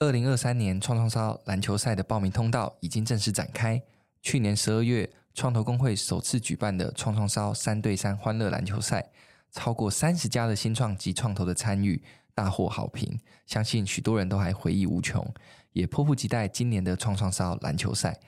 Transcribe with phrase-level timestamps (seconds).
[0.00, 3.82] 二零二三年创创烧篮球赛的报名通道已经正式展开。
[4.22, 9.10] 去年十二月，创投公会首次举办的创创烧三对三欢乐篮球赛，
[9.50, 12.00] 超过三十家的新创及创投的参与，
[12.32, 13.18] 大获好评。
[13.44, 15.26] 相信许多人都还回忆无穷，
[15.72, 18.20] 也迫不及待今年的创创烧篮球赛。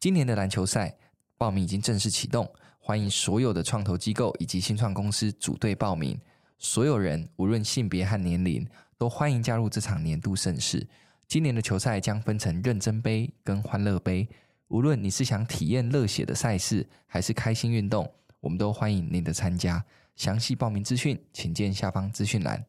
[0.00, 0.96] 今年的篮球赛
[1.36, 6.18] 报名已经正式启动，欢迎所有的创投机构以及新创公司组队报名。
[6.58, 8.66] 所有人无论性别和年龄，
[8.96, 10.88] 都欢迎加入这场年度盛事。
[11.28, 14.26] 今年的球赛将分成认真杯跟欢乐杯。
[14.68, 19.84] 无论你是想体验热血的赛事，还是开心运动，我们都欢迎您的参加。
[20.16, 22.64] 详细报名资讯，请见下方资讯栏。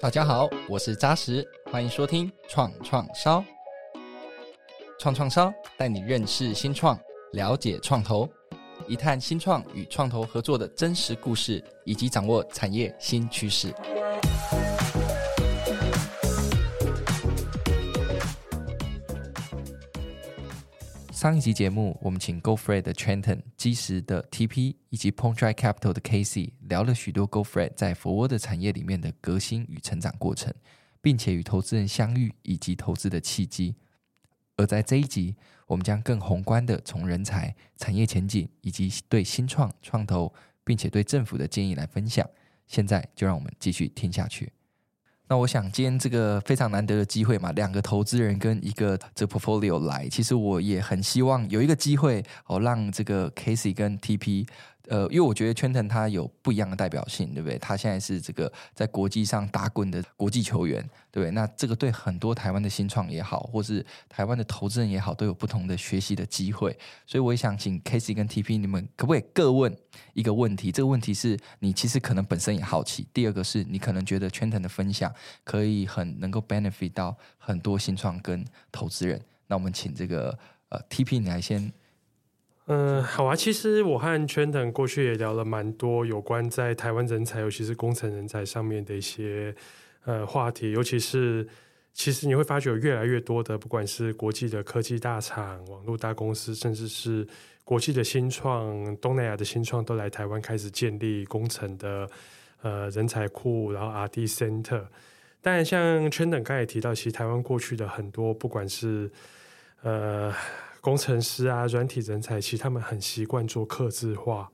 [0.00, 3.44] 大家好，我是扎实，欢迎收听创创烧。
[5.00, 6.96] 创创烧带你认识新创，
[7.32, 8.28] 了解创投，
[8.86, 13.74] 一探新创与创投合作的真实故事，以及掌握产业新趋势。
[21.26, 30.54] 上一集节目，我们请 GoFred 的 Trenton、基石的 TP 以及 Pontry Capital 的 Casey 聊了许多 GoFred 在 Forward 产业里面的革新与成长过程，
[31.00, 33.74] 并且与投资人相遇以及投资的契机。
[34.56, 35.34] 而在这一集，
[35.66, 40.32] 我们将更宏观的从人才、产业前景以及对新创创投，
[40.62, 42.24] 并且对政府的建议来分享。
[42.68, 44.52] 现在就让我们继续听下去。
[45.28, 54.46] 那我想今天这个非常难得的机会嘛，两个投资人跟一个这 portfolio 来，其实我也很希望有一个机会哦，让这个 Casey 跟 TP。
[54.88, 57.58] 呃，因为我觉得 Trenton 他有不一样的代表性，对不对？
[57.58, 61.30] 他现在是这个在国际上打滚的国际球员，对不对？
[61.32, 66.70] 那这个对很多台湾的新创也好，或是台湾的投资人也好，都有不同的学习的机会。
[67.06, 69.76] 所以我也想请 K C 跟 TP，你们可不可以各问
[70.14, 70.70] 一个问题？
[70.70, 73.06] 这个问题是你其实可能本身也好奇。
[73.12, 79.20] 第二个是你可能觉得 Trenton 的分享可以很能够 benefit 到很多新创跟投资人。
[79.48, 81.72] 那我们请这个呃 TP 你来先。
[82.68, 83.36] 嗯，好啊。
[83.36, 89.54] 其实我和 Trenton 过去也聊了蛮多有关在台湾人才，尤其是工程人才上面的一些
[90.04, 90.72] 呃话题。
[90.72, 91.46] 尤其是，
[91.92, 97.24] 其实你会发觉有越来越多的，不管是国际的科技大厂、网络大公司，甚至是
[97.62, 102.10] 国际的新创、东南亚的新创，都来台湾开始建立工程的
[102.62, 104.82] 呃人才库，然后 R&D Center。
[105.40, 109.08] 但像 Trenton 刚才也提到，其实台湾过去的很多，不管是
[109.82, 110.34] 呃。
[110.86, 114.48] 工程师啊，软体人才，其实他们很习惯做客制化。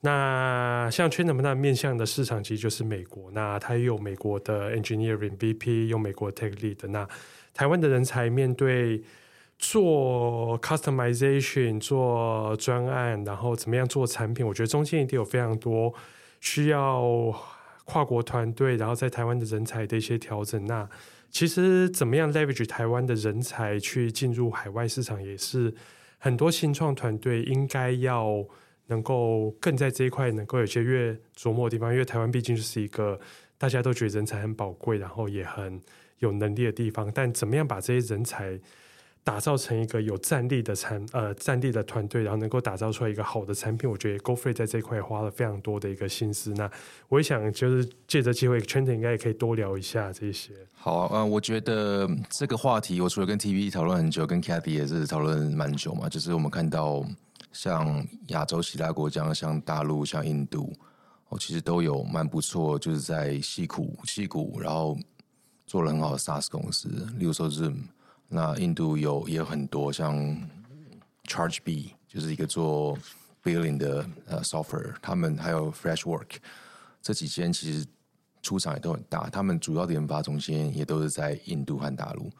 [0.00, 3.30] 那像 Trenton 那面向的市场，其实就是美国。
[3.30, 6.86] 那它也有美国的 engineering VP，有美国 tech lead。
[6.88, 7.08] 那
[7.54, 9.02] 台湾的人才面对
[9.58, 15.94] 做 customization、做专案，然后怎么样做产品，我觉得中间一定有非常多
[16.38, 17.02] 需要
[17.86, 20.62] 跨国团队，然后在台湾的人才的一些调整。
[20.66, 20.86] 那
[21.30, 25.74] 其实，怎么样 leverage 台湾的人才去进入海外市场，也是
[26.18, 28.42] 很多新创团队应该要
[28.86, 31.92] 能够更在这一块能够有些越琢磨的地方。
[31.92, 33.20] 因为台湾毕竟就是一个
[33.58, 35.78] 大家都觉得人才很宝贵，然后也很
[36.20, 37.10] 有能力的地方。
[37.14, 38.58] 但怎么样把这些人才
[39.26, 46.52] 打造成一个有战力的产呃战力的团队，然后能够打造出来一个好的产品，我觉得 GoFree 在这一块花了非常多的一个心思。
[46.54, 46.70] 那
[47.08, 50.52] 我也想就是借着机会圈子应该也可以多聊一下这些。
[50.74, 56.08] 好啊，呃，我觉得这个话题，我除了跟 TV 讨论很久，跟 Cathy 也是讨论蛮久嘛。
[56.08, 57.04] 就是我们看到
[57.50, 60.72] 像亚洲其他国家，像大陆、像印度，
[61.30, 64.96] 哦，其实都有蛮不错，就是在矽谷、矽谷，然后
[65.66, 66.88] 做了很好的 SaaS 公司，
[67.18, 67.74] 例如说 Zoom。
[68.28, 70.16] 那印度有也有很多像
[71.28, 72.98] Charge B，就是一个做
[73.42, 76.36] billing 的呃 software，他们还有 Freshwork
[77.00, 77.86] 这几间其实
[78.42, 82.30] 出场也都很大，他们主要的研发中心也都是在印度和大陆。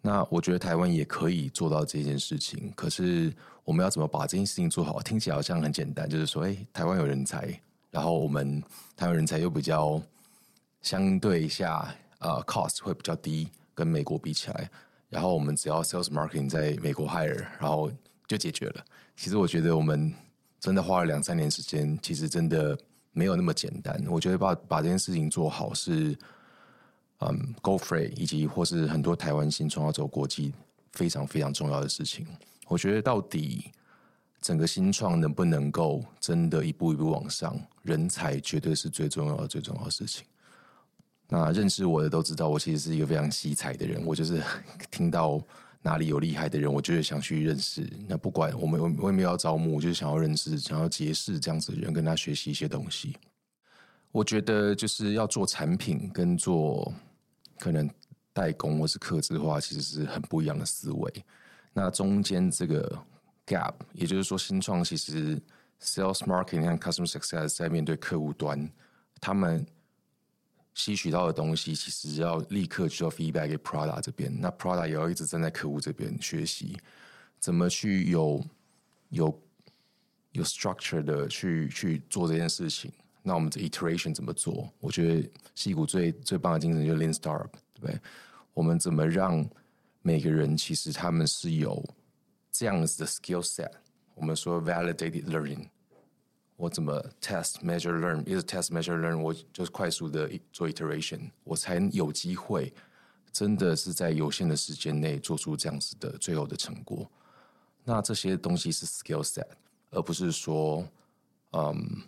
[0.00, 3.32] 那我觉得台湾也可以做到这件事情，可是
[3.64, 5.00] 我们要怎么把这件事情做好？
[5.02, 7.60] 听起来好像很简单，就是说，哎，台湾有人才，
[7.90, 8.62] 然后我们
[8.96, 10.00] 台湾人才又比较
[10.82, 14.70] 相对下呃 cost 会比较低，跟美国比起来。
[15.08, 17.90] 然后我们只要 sales marketing 在美国 hire，然后
[18.26, 18.84] 就解决了。
[19.16, 20.12] 其实我觉得我们
[20.60, 22.78] 真的花了两三年时间，其实真的
[23.12, 24.02] 没有那么简单。
[24.08, 26.16] 我觉得把把这件事情做好是，
[27.20, 30.52] 嗯 Go Free 以及或是很多台湾新创要走国际
[30.92, 32.26] 非常非常重要的事情。
[32.68, 33.72] 我觉得到底
[34.42, 40.26] 整个新创能不能够真的一步一步往上，人才绝对是最重要的最重要的事情。
[41.28, 44.02] 那认识我的都知道，我其实是一个非常惜才的人。
[44.06, 44.42] 我就是
[44.90, 45.38] 听到
[45.82, 47.86] 哪里有厉害的人，我就会想去认识。
[48.08, 53.14] 那不管我们我也没有要招募，我就是想要认识、想要结识这样子的人，跟他学习一些东西。
[54.10, 56.92] 我觉得就是要做产品跟做
[57.58, 57.88] 可能
[58.32, 61.24] 代工或是客制化，其实是很不一样的思维。
[61.74, 62.98] 那中间这个
[63.46, 65.38] gap，也就是说，新创其实
[65.82, 68.68] sales marketing 和 customer success 在面对客户端，
[69.20, 69.64] 他们
[70.78, 74.32] 吸取到的东西，其实要立刻就要 feedback 给 Prada 这边。
[74.40, 76.78] 那 Prada 也要一直站在客户这边学习，
[77.40, 78.40] 怎么去有
[79.08, 79.42] 有
[80.30, 82.92] 有 structure 的去去做这件事情。
[83.24, 84.72] 那我们的 iteration 怎么做？
[84.78, 88.00] 我觉得矽谷最最棒的精神就是 Lean Startup，对不对？
[88.54, 89.44] 我们怎么让
[90.00, 91.84] 每个人其实他们是有
[92.52, 93.72] 这样子的 skill set？
[94.14, 95.66] 我们说 validated learning，
[96.58, 98.20] 我怎么 test measure learn？
[98.26, 102.74] 一直 test measure learn，我就是快速的做 iteration，我才有机会
[103.32, 107.10] 真的是在有限的时间内做出这样子的最后的成果。
[107.84, 109.46] 那这些东西是 skill set，
[109.90, 110.86] 而不是说，
[111.52, 112.02] 嗯。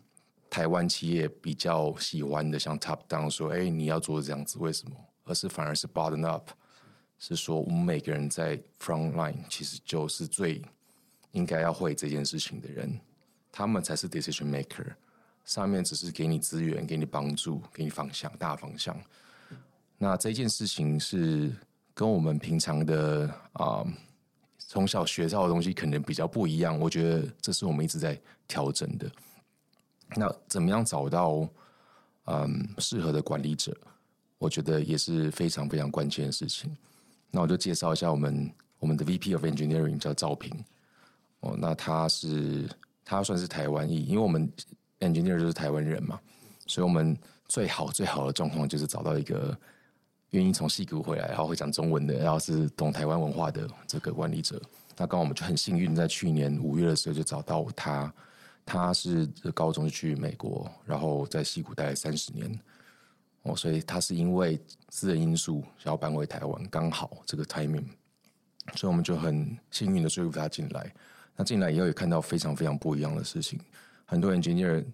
[0.51, 6.51] 台湾企业比较喜欢的，像 top down 说：“哎，你要做这样子，为什么？”而是反而是 bottom up，
[7.21, 10.61] 是说我们每个人在 front line 其实就是最
[11.31, 13.01] 应该要会这件事情的人，
[13.51, 14.87] 他们才是 decision maker。
[15.45, 18.97] 上面只是给你资源、给你帮助、给你方向、大方向。
[19.99, 21.51] 那这件事情是
[21.93, 23.85] 跟我们平常的啊、
[24.59, 26.79] 从小学到的东西可能比较不一样。
[26.79, 29.11] 我觉得这是我们一直在调整的。
[30.15, 31.49] 那怎么样找到
[32.27, 33.77] 嗯适合的管理者？
[34.39, 36.75] 我觉得也是非常非常关键的事情。
[37.31, 40.65] 那我就介绍一下我们我们的 VP of Engineering 叫赵平
[41.41, 42.69] 哦，那他是
[43.11, 44.49] 他算是台湾裔，因为我们
[45.01, 46.21] Engineer 就是台湾人嘛，
[46.67, 47.19] 所以我们
[47.49, 49.59] 最好最好的状况就是找到一个
[50.31, 54.63] 愿意从矽谷回来，然后会讲中文的，然后是懂台湾文化的这个管理者。
[54.97, 58.13] 那刚好我们就很幸运，在去年五月的时候就找到他。
[58.67, 62.61] 他是高中去美国，然后在西谷待了三十年，
[63.43, 64.61] 哦，所以他是因为
[64.91, 67.87] 私人因素想要搬回台湾，刚好这个 timing，
[68.77, 70.95] 所以我们就很幸运的说服他进来。
[71.37, 73.59] 那进来以后也看到非常非常不一样的事情，
[74.05, 74.85] 很多 engineer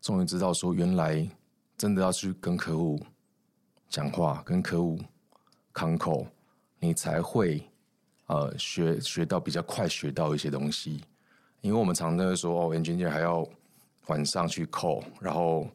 [0.00, 1.28] 终于知道说，原来
[1.76, 3.00] 真的要去跟客户
[3.88, 4.98] 讲话，跟客户
[5.74, 6.26] c o n c o
[6.80, 7.62] 你才会
[8.26, 11.02] 呃学学到比较快学到一些东西。
[11.60, 13.44] 因为我们常常说哦，engineer 还要
[14.06, 15.68] 晚上去 call，然后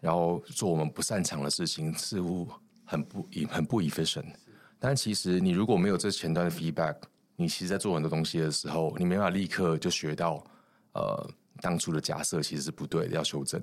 [0.00, 2.48] 然后做我们不擅长的事情，似乎
[2.84, 4.32] 很不很不 efficient。
[4.78, 6.96] 但其实你如果没有这前端的 feedback，
[7.40, 10.44] 你其实在做很多东西的时候，你没办法立刻就学到
[10.92, 11.30] 呃
[11.60, 13.62] 当初的假设其实是不对的，要修正，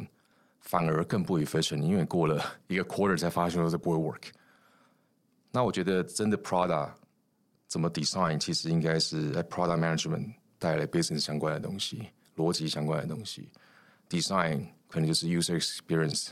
[0.61, 1.81] 反而更不 efficient。
[1.81, 4.29] 因为过了一个 quarter 才发现说这不会 work。
[5.51, 6.91] 那我觉得真的 product
[7.67, 10.33] 怎么 design，其实应该是在 product management。
[10.57, 13.49] 带来 business 相关的东西，逻辑相关的东西
[14.09, 16.29] ，design 可能就是 user experience，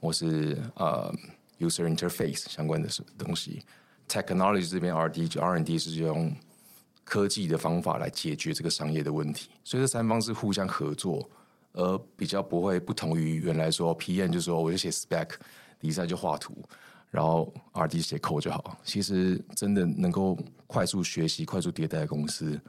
[0.00, 1.10] 或是呃、
[1.58, 3.62] uh, user interface 相关的东西。
[4.08, 6.34] technology 这边 R&D 就 R&D 是用
[7.08, 11.26] 科技的方法来解决这个商业的问题，所以这三方是互相合作，
[11.72, 16.62] 而比较不会不同于原来说 PM 就说我就写 spec，design 就画图，
[17.10, 18.78] 然后 R&D 写 code 就好。
[18.84, 22.60] 其实真的能够快速学习、快速迭代的公司。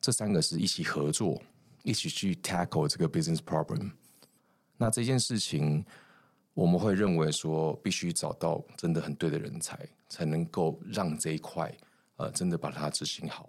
[0.00, 1.38] 这三个是一起合作，
[1.82, 3.90] 一起去 tackle 这个 business problem。
[4.78, 5.84] 那这件事情，
[6.54, 11.70] 我们会认为说，必须找到真的很对的人才，才能够让这一块，
[12.20, 13.48] 呃，真的把它执行好。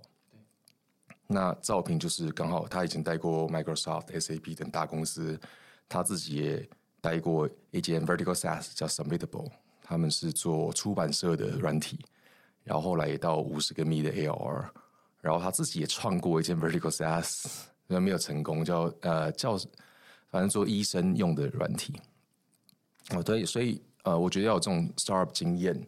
[1.28, 5.38] 那赵平就是刚好他已经待过 Microsoft、SAP 等大公司，
[5.90, 6.70] 他自己也
[7.01, 9.51] 待过一间 Vertical SaaS 叫 Submitable，
[9.84, 12.00] 他们是做出版社的软体，
[12.63, 14.70] 然后后来也到五十个 m 的 AR，。
[15.20, 17.46] 然后他自己也创过一件 Vertical SaaS，
[17.88, 19.58] 没有成功，叫呃叫
[20.30, 22.00] 反正做医生用的软体。
[23.10, 25.80] 哦，对，所以呃，我觉得要有这种 startup 经验，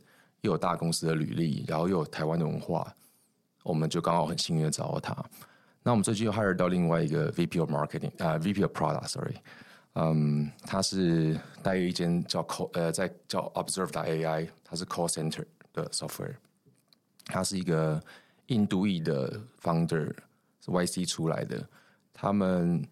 [0.44, 2.94] 又有大公司的履历，然后又有台湾的文化，
[3.64, 5.14] 我们就刚好很幸运的找到他。
[5.82, 9.36] 那我们最近又 hire 到另外一个 VP of Marketing 啊、呃、VP of Product，sorry，
[9.96, 16.36] 嗯，他是待于一间叫 call 呃在叫 observe 的 AI，他是 call center 的 software，
[17.26, 18.02] 他是一个。
[18.48, 20.14] 印度裔的 founder
[20.60, 21.66] 是 YC 出来的，
[22.12, 22.86] 他们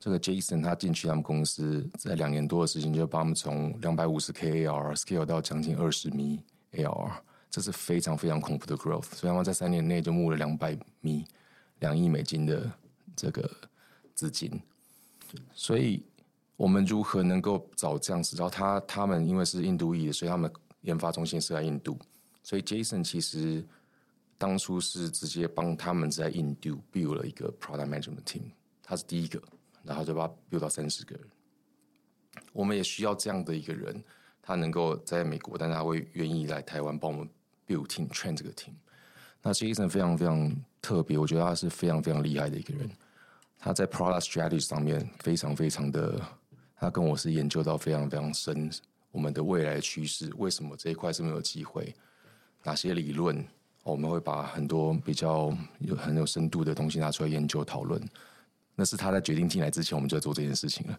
[0.00, 6.40] 这个 Jason 他进去他们公司，在两年多的时间就帮他们从两百五十 KAR scale 到将近二十米
[6.74, 7.12] ARR，
[7.50, 9.14] 这是非常非常恐怖的 growth。
[9.14, 11.24] 所以他们在三年内就募了两百米
[11.80, 12.70] 两亿美金的
[13.16, 13.50] 这个
[14.14, 14.60] 资金。
[15.52, 16.02] 所以
[16.56, 18.36] 我们如何能够找这样子？
[18.36, 20.52] 然后他他们因为是印度裔的，所以他们
[20.82, 21.98] 研发中心是在印度。
[22.42, 23.64] 所以 Jason 其实。
[24.36, 28.42] 当初是直接帮他们在印度 build 了一个 product management team，
[28.82, 29.40] 他是第一个，
[29.84, 31.24] 然后就把他 build 到三十个人。
[32.52, 34.02] 我们也需要这样的一个人，
[34.46, 37.26] 他能够在美国，但是他会愿意来台湾帮我们
[37.66, 38.74] build team train 这个 team。
[39.42, 42.90] 那 Jason 非常非常特别，我觉得他是非常非常厉害的一个人。
[43.58, 46.20] 他在 product strategy 上面非常非常的，
[46.76, 48.70] 他跟我是研究到非常非常深，
[49.10, 51.94] 我们的未来趋势，为什么这一块是没有机会，
[52.62, 53.42] 哪些理论，
[53.82, 57.98] 我们会把很多比较有很有深度的东西拿出来研究讨论。
[58.74, 60.98] 那是他在决定进来之前，我们就在做这件事情了。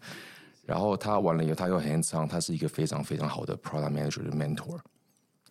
[0.65, 4.79] 然后他完了以后，他又很长，他是一个非常非常好的 product manager 的 mentor。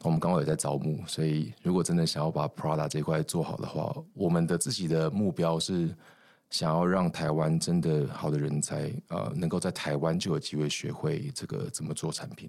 [0.03, 5.95] 我们刚好也在招募，所以如果真的想要把 product 这块做好的话，我们的自己的目标是。
[6.51, 12.49] 想要让台湾真的好的人才，呃，能够在台湾就有机会学会这个怎么做产品，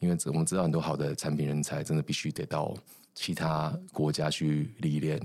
[0.00, 2.74] 因为我们知道很多好的产品人才真的必须得到
[3.14, 5.20] 其他国家去历练、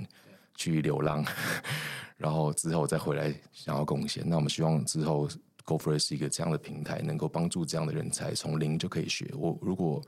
[0.53, 1.25] 去流浪，
[2.15, 4.23] 然后之后再回来想要贡献。
[4.27, 5.27] 那我们希望之后
[5.63, 9.29] Go For It 是一个这样的平台，能够帮助这样的人才从零就可以学。
[9.35, 10.01] 我如果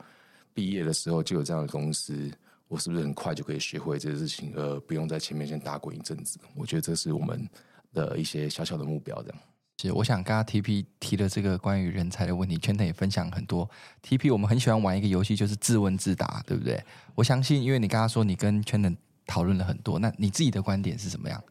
[0.54, 2.30] 毕业的时候就有这样的公司，
[2.68, 6.38] 我是不是很快就可以学会这些事情，而不用在前面先打滚一阵子？
[6.54, 7.48] 我觉得这是我们。
[7.92, 9.38] 的一些小小的目标，这样
[9.80, 9.90] 是。
[9.90, 13.66] 我想刚刚 TP 提的这个关于人才的问题，Chanton 也分享很多。
[14.06, 16.78] TP 我们很喜欢玩一个游戏，就是自问自答，对不对？
[17.14, 18.94] 我相信，因为你刚刚说你跟 Chanton
[19.26, 21.42] 讨论了很多，那你自己的观点是怎么样？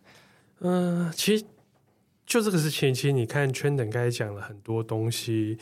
[0.60, 1.44] 嗯、呃，其实
[2.26, 5.58] 就这个是前期，你看圈等刚才讲了很多东西，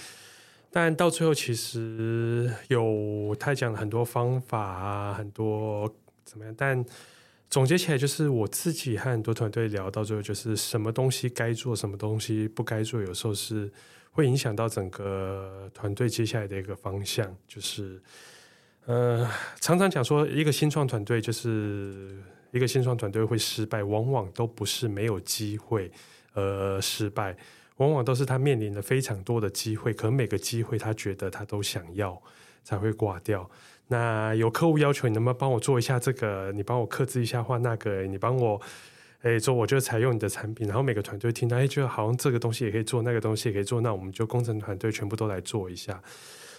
[0.71, 5.93] 但到最后其实有他讲了很多方法啊，很多
[6.23, 6.85] 怎么样，但。
[7.49, 13.71] 总结起来就是我自己和很多团队聊到最后，就是什么东西该做，什么东西不该做，有时候是
[14.09, 17.31] 会影响到整个团队接下来的一个方向。
[17.47, 18.01] 就是
[18.87, 19.29] 呃，
[19.61, 22.17] 常常讲说，一个新创团队就是
[22.49, 25.91] 一个新创团队会失败，往往都不是没有机会
[26.33, 27.35] 而失败，
[27.77, 32.21] 往往都是他面临了非常多的机会，可每个机会他觉得他都想要，
[32.63, 33.49] 才会挂掉。
[33.87, 36.51] 那有客户要求你能不能帮我做一下这个？
[36.53, 38.03] 你帮我克制一下画那个？
[38.03, 38.59] 你帮我
[39.23, 40.67] 诶做，我就采用你的产品。
[40.67, 46.01] 然后每个团队听到，哎，觉得好像这个东西也可以做，那个东西也可以做，那我们就工程团队全部都来做一下。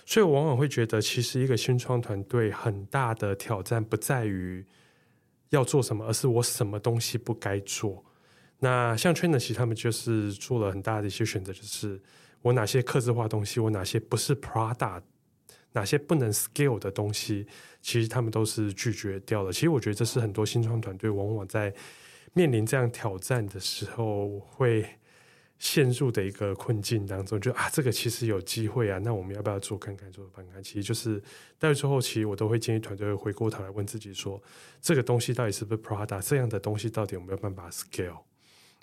[0.07, 4.65] 所以我往往会觉得，其实一个新创团队很大的挑战不在于
[5.49, 8.05] 要做什么，而是我什么东西不该做。
[8.61, 12.01] 那像 Chanton 其实他们就是做了很大的一些选择，就是
[12.43, 15.03] 我哪些客制化东西，我哪些不是 Product。
[15.77, 17.49] 哪些不能 scale 的东西，
[17.83, 19.53] 其实他们都是拒绝掉的。
[19.53, 21.75] 其实我觉得这是很多新创团队往往在
[22.33, 24.87] 面临这样挑战的时候会
[25.59, 27.41] 陷入的一个困境当中。
[27.41, 30.09] 就啊，这个其实有机会啊，那我们要不要做看看？
[30.13, 30.63] 做看看？
[30.63, 31.21] 其实就是
[31.59, 34.41] 到最后，其实我都会建议团队回过头来问自己说：
[34.81, 36.23] 这个东西到底是不是 product？
[36.23, 38.21] 这样的东西到底有没有办法 scale？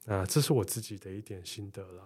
[0.08, 2.04] 啊，这是我自己的一点心得了。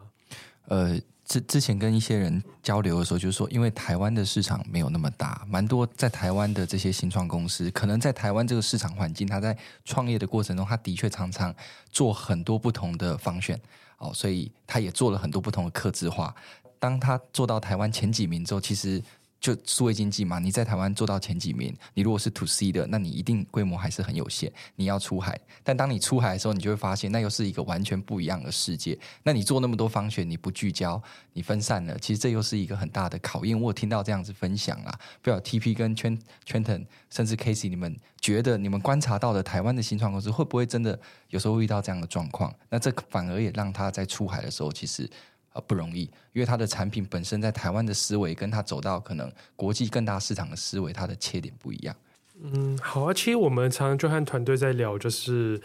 [0.68, 11.54] 呃，之之前跟一些人交流的时候，就是说，因为台湾的市场没有那么大，蛮多在台湾的这些新创公司，可能在台湾这个市场环境，他在创业的过程中，他的确常常
[11.92, 13.60] 做很多不同的方选，
[13.98, 16.36] 哦，所以他也做了很多不同的客制化。
[16.80, 19.02] 当他做到台湾前几名之后，其实。
[19.46, 24.52] 就数位经济嘛，你在台湾做到前几名，你如果是 to C 的，那你一定规模还是很有限。
[24.76, 28.98] 你要出海，但当你出海的时候，你就会发现那又是一个完全不一样的世界。
[29.22, 31.00] 那你做那么多方选，你不聚焦，
[31.34, 33.56] 你分散了，其实这又是一个很大的考验。
[33.56, 41.00] 我有听到这样子分享啊，不晓得 TP 跟圈圈腾甚至 Casey，你们觉得你们观察到的台湾的新创公司会不会真的
[41.30, 42.52] 有时候会遇到这样的状况？
[42.70, 45.08] 那这反而也让他在出海的时候，其实。
[45.56, 46.02] 呃，不容易，
[46.34, 51.96] 因为它的产品本身在台湾的思维，跟它走到可能国际更大市场的思维，它的切点不一样。
[52.44, 55.58] 嗯，好啊，其实我们常常就和团队在聊，就是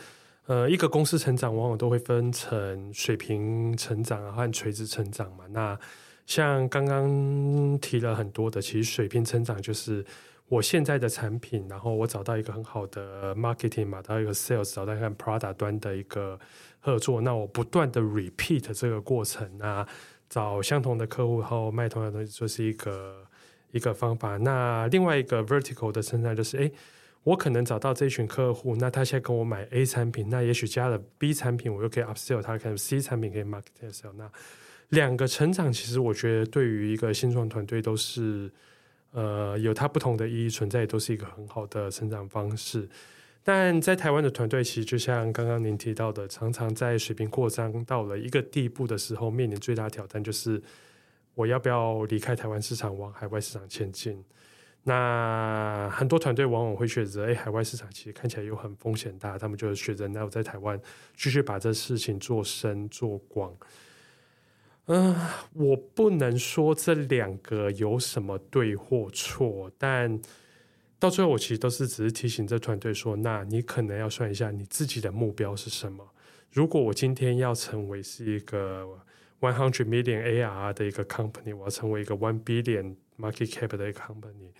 [0.46, 5.44] 呃，一个公司成长往往都会分成水平成长和垂直成长嘛。
[5.50, 5.76] 那
[6.24, 10.06] 像刚刚提了很多的，其实水平成长就是
[10.46, 16.38] 我现在的产品，然后我找到一个很好的 marketing 嘛，到一个 sales，找到一个 product 端的一个。
[16.80, 19.86] 合作，那我不断的 repeat 这个过程啊，
[20.28, 23.24] 找相同的客户后卖同样的东西，就是一个
[23.70, 24.36] 一个方法。
[24.38, 26.72] 那另外一个 vertical 的生产就是，诶，
[27.22, 34.12] 我可能找到这群客户，那他现在跟我买 A 产品，那也许加了 B 产品，我又可以 upsell 他，可能 C 产品可以 market sell。
[34.16, 34.30] 那
[34.88, 38.50] 两个成长，其实我觉得对于一个新创团队都是，
[39.12, 42.88] 呃，有它不同的意义存在，也都是一个很好的成长方式。
[43.42, 50.62] 但在台湾的团队，其实就像刚刚您提到的，常常在水平扩张到了一个地步的时候，面临最大挑战就是
[51.34, 54.22] 我要不要离开台湾市场，往海外市场前进？
[54.82, 60.80] 那很多团队往往会选择，哎，海外市场其实看起来又很风险大，他们就选择那我在台湾
[61.16, 63.54] 继续把这事情做深做广。
[64.86, 65.14] 嗯、
[65.52, 70.18] 我不能说这两个有什么对或错，但
[71.00, 76.06] 到最后我其实都是只是提醒这团队说，那你可能要算一下你自己的目标是什么。
[76.52, 78.84] 如果我今天要成为是一个
[79.40, 84.52] one hundred million AR 的一个 company，我要成为一个 one billion market cap 的一个 company，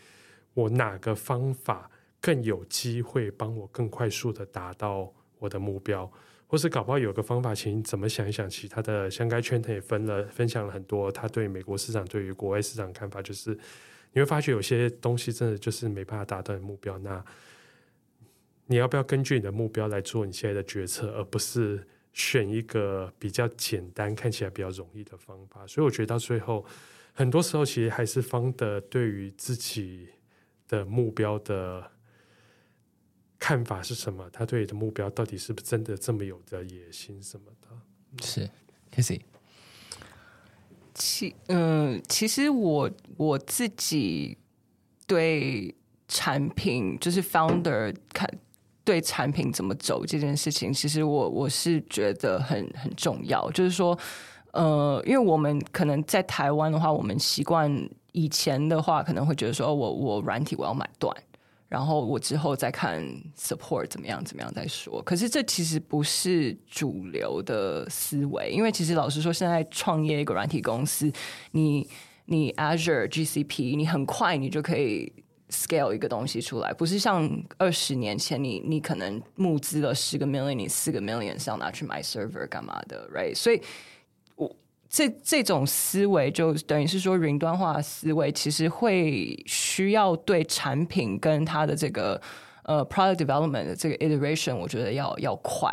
[0.55, 1.91] 我哪个方法
[2.23, 6.11] 更有机会帮我更快速的达到我的目标？
[6.47, 8.49] 或是搞不好有个方法，请你怎么想一想？
[8.49, 13.57] 其他的香该圈他也分了分享了很多，他对美国市场、对于国外市场看法，就是
[14.13, 16.99] 你会发觉有些东西真的就是没办法达到你目标。
[16.99, 17.25] 那
[18.67, 25.67] 你要不要根据你的目标来做你现在的决策，而不是选一个比较简单、看起来比较容易的方法？
[25.67, 26.65] 所以我觉得到最后，
[27.13, 30.09] 很多时候其实还是方的对于自己
[30.69, 31.91] 的目标的。
[33.43, 34.29] 看法是什么？
[34.31, 37.69] 他对你的目标到底是不是真的这么有的野心什么的？
[38.23, 38.47] 是
[38.93, 39.23] ，Kissy。
[41.21, 44.39] 其嗯，其实我我自己
[45.07, 45.75] 对
[46.09, 48.27] 产品就是 founder 看
[48.85, 53.51] 对产品怎么走这件事情，其实我我是觉得很很重要。
[53.51, 53.97] 就是说，
[54.53, 57.71] 呃，因为我们可能在台湾的话，我们习惯
[58.13, 61.15] 以前的话，可能会觉得说，我我软体我要买断。
[61.71, 63.01] 然后我之后再看
[63.39, 65.01] support 怎么样怎么样再说。
[65.03, 71.11] 可是这其实不是主流的思维，因为其实老实说，现在创业一个软体公司，
[71.53, 71.89] 你
[72.25, 75.13] 你 Azure GCP，你很快你就可以
[75.49, 83.35] scale 一个东西出来，不是像二十年前你你可能募资了十个 million，你四个 million 是要拿去买 server 干嘛的，right？
[83.35, 83.63] 所以。
[84.91, 92.21] 这这种思维就等于是说云端化思维，其实会需要对产品跟它的这个
[92.65, 95.73] 呃 product development 的这个 iteration，我觉得要要快。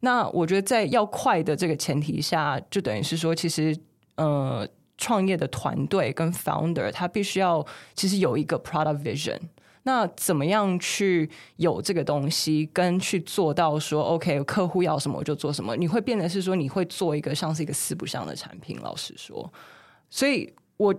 [0.00, 3.74] 那我觉得在要快的这个前提下，就等于是说，其实
[4.16, 9.38] 呃创业的团队跟 founder 他必须要其实有一个 product vision。
[9.84, 15.74] 那怎么样去有这个东西，跟去做到说，OK，客户要什么我就做什么？
[15.74, 18.78] 你会变得是说，你会做一个像是一个四不像的产品。
[18.82, 19.50] 老实说，
[20.10, 20.94] 所以我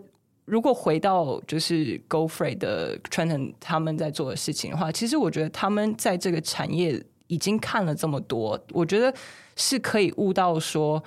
[0.46, 9.14] 如果回到就是 Go Free 的 Trenton 他们在做的事情的话，其实我觉得他们在这个产业已经看了这么多，我觉得
[9.56, 11.02] 是可以悟到说，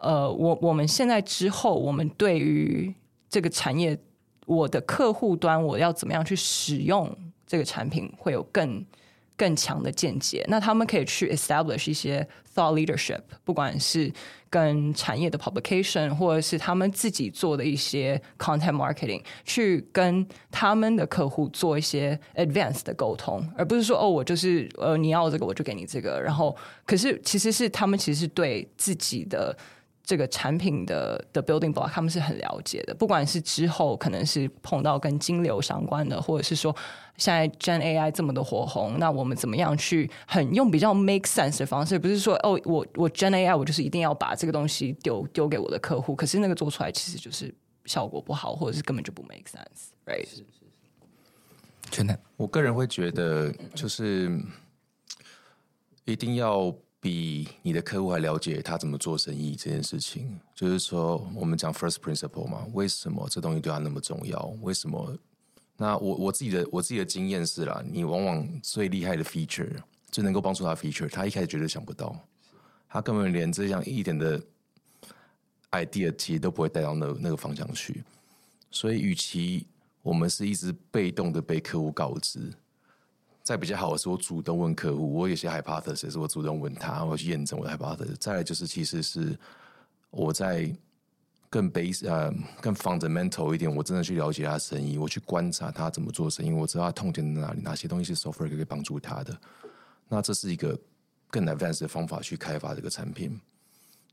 [0.00, 2.92] 呃，我我们现在之后，我们对于
[3.28, 3.96] 这个产业。
[4.50, 7.08] 我的客户端，我要怎么样去使用
[7.46, 8.84] 这个产品，会有更
[9.36, 10.44] 更强的见解。
[10.48, 14.12] 那他们可以去 establish 一些 thought leadership，不管是
[14.50, 26.20] 跟产业的 publication，或者是他们自己做的一些 content marketing，去跟他们的客户做一些 advanced 的沟通，而不是说哦，我就是呃，你要这个我就给你这个。
[26.20, 29.56] 然后，可是其实是他们其实是对自己的。
[30.10, 32.92] 这个产品的的 building block，他们是很了解的。
[32.92, 36.74] 不管是之后可能是碰到跟金流相关的，或者是说
[37.16, 41.96] 现在 Gen AI 这么的火红，那我们怎么样去很用比较 make sense 的方式？
[41.96, 50.28] 不是说哦，我我 Gen AI 我就是一定要把这个东西丢丢给我的客户，可是那个做出来其实就是效果不好，或者是根本就不 make sense，right？
[50.28, 50.44] 是是是。
[51.88, 54.28] 真的，我个人会觉得就是
[56.04, 56.74] 一定要。
[57.00, 64.44] 比你的客户还了解他怎么做生意这件事情，就是说，我们讲 first principle 嘛，为什么这东西对他那么重要？
[64.60, 65.16] 为什么？
[65.78, 69.74] 那我我自己的我自己的经验是啦，你往往最厉害的 feature，
[70.10, 72.14] 最能够帮助他 feature，他一开始绝对想不到，
[72.86, 74.38] 他根本连这样一点的
[75.70, 78.04] idea 其实都不会带到那那个方向去。
[78.70, 79.66] 所以，与其
[80.02, 82.52] 我们是一直被动的被客户告知。
[83.42, 88.14] 再比较好的是，我主动问客户，我有些 hypothesis，是我主动问他，我去验证我的 hypothesis。
[88.18, 89.38] 再来就是，其实是
[90.10, 90.70] 我在
[91.48, 99.36] 更 base 呃更 fundamental 一点，我真的去了解他的生意，我去观察他怎么做生意，我知道他痛点在哪里，哪些东西是 software 可以帮助他的。
[100.08, 100.78] 那这是一个
[101.28, 103.40] 更 advanced 的方法去开发这个产品。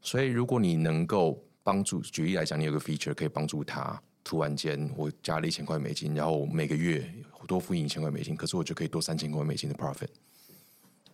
[0.02, 4.02] 所以，如果你能够帮助，举例来讲，你有个 feature 可以帮助他。
[4.24, 7.10] 突然间，我加了一千块美金，然后每个月
[7.48, 10.10] 多付一千块美金，可是我就可以多三千块美金的 profit，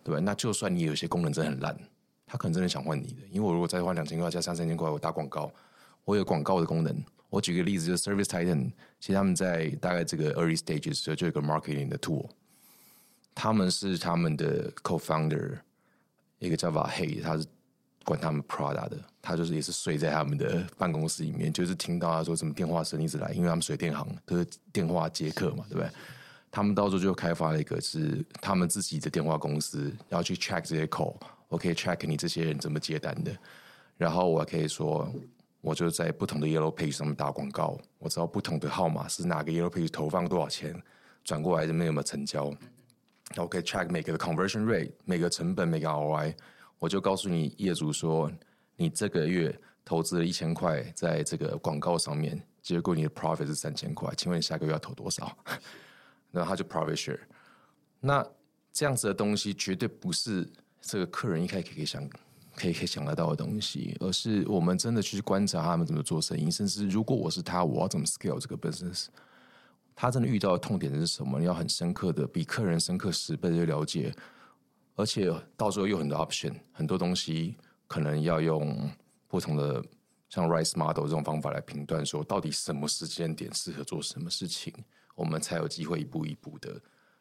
[0.02, 0.20] 对吧？
[0.20, 1.74] 那就算你有些功能真的很烂，
[2.26, 5.50] 他可能真的想换你的，因为我如果再花两千块加三三千块，我打广告，
[6.04, 7.02] 我有广告的功能。
[7.30, 8.70] 我举个例子，就是 Service Titan，
[9.00, 12.28] 其实他们在大概这个 early stages 就就有一个 marketing 的 tool，
[13.34, 15.58] 他们是他们的 co-founder，
[16.40, 17.46] 一个叫 Vahe，他是。
[18.06, 25.88] 管他们 Prada 的，他就是也是睡在他们的办公室里面，就是听到他说什么电话声一直来，因为他们水电行都是电话接客嘛，对不对？
[26.54, 31.16] 他们到时候就开发了一个是他们自己的电话公司，然后去 check 这些 call，
[31.48, 33.36] 我可以 check 你这些人怎么接单的，
[33.96, 35.12] 然后我可以说
[35.60, 40.80] 我就在不同的 Yellow Page 上面打广告，我知道不同的号码是哪个 Yellow Page 投放多少钱，
[41.24, 42.44] 转过来这边有没有成交，
[43.34, 46.34] 然后可以 check 每个的 conversion rate，每个成本，每个 ROI，
[46.78, 48.30] 我就告诉你业主说，
[48.76, 55.36] 你这个月投资了一千块在这个广告上面，结果你的 profit 是三千块，请问你下个月要投多少？
[56.34, 57.20] 然后他就 profit share。
[58.00, 58.26] 那
[58.72, 60.46] 这样子的东西绝对不是
[60.82, 62.06] 这个客人一开始可以想。
[62.56, 69.06] 可以可以想得到的东西，而是我们真的去观察他们怎么做生意，甚至如果我是他，我要怎么 scale 这个 business？
[69.96, 71.40] 他真的遇到的痛点是什么？
[71.40, 74.14] 你要很深刻的，比客人深刻十倍的了解，
[74.94, 77.56] 而且到时候有很多 option，很多东西
[77.88, 78.88] 可能要用
[79.26, 79.84] 不同的
[80.28, 84.72] 像 rice model 这种方法来评断，说到底什么时间点适合做什么事情，
[85.14, 86.80] 我们才有机会一步一步的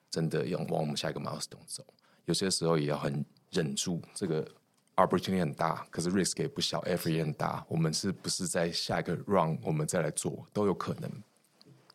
[0.10, 1.86] 真的要往我们下一个 milestone 走。
[2.26, 4.48] 有些时候也要很忍住这个。
[4.96, 7.66] Opportunity 很大，可是 risk 也不小，effort 也很大。
[7.68, 11.12] 我们是不是在下一个 run 我们再来做都有可能。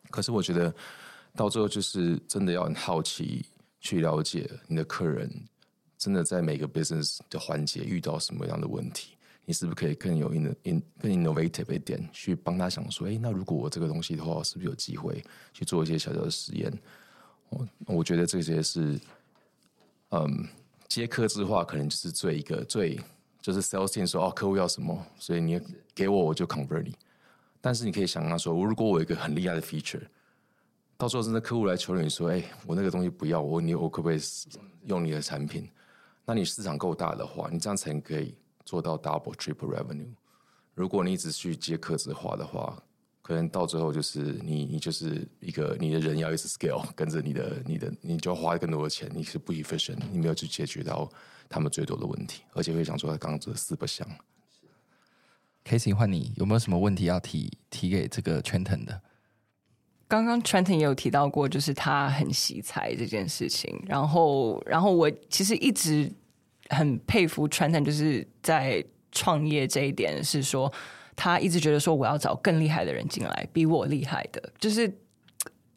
[0.09, 0.75] 可是我觉得
[1.33, 3.45] 到最后就是真的要很好奇
[3.79, 5.31] 去了解你的客人，
[5.97, 9.15] 真的在每个 business 的环节遇到什么样的问题，
[9.49, 16.71] 你是不是可以更有 in in 更 innovative 一点，去帮他想说，诶，那如果我这个东西的话，是不是有机会去做一些小小的实验？
[17.49, 18.99] 我我觉得这些是，
[20.09, 20.47] 嗯。
[20.87, 22.99] 接客制化可能就是最一个最
[23.41, 25.59] 就是 sales team 说哦，客户要什么，所以你
[25.93, 26.95] 给我我就 convert 你。
[27.61, 30.01] 但是你可以想象说，如果我有一个很厉害的 feature，
[30.97, 34.19] 到时候真的客户来求你说，哎，我那个东西不要，我你我可不可以
[34.85, 35.69] 用你的产品？
[36.25, 38.35] 那你市场够大的话，你这样才可以
[38.69, 40.13] 做到 double triple revenue。
[40.75, 42.83] 如果你只去接客制化的话，
[43.23, 51.09] 可能到最后就是你，你就是一个你的人要一直 scale， 跟着你的，你的，你就要花更多的钱，你是不 efficient，你没有去解决到
[51.49, 54.07] 他们最多的问题，而且会想说他刚刚这四不像。
[55.65, 59.01] Casey 换你有没有什么问题要提提给这个 Trenton 的？
[60.07, 66.11] 刚刚 Trenton 也有提到过，就是他很惜才这件事情，然后，然后我其实一直
[66.69, 70.71] 很佩服川藏就是在创业这一点是说。
[71.21, 74.89] 他一直觉得说，我要找更厉害的人进来，比我厉害的，就是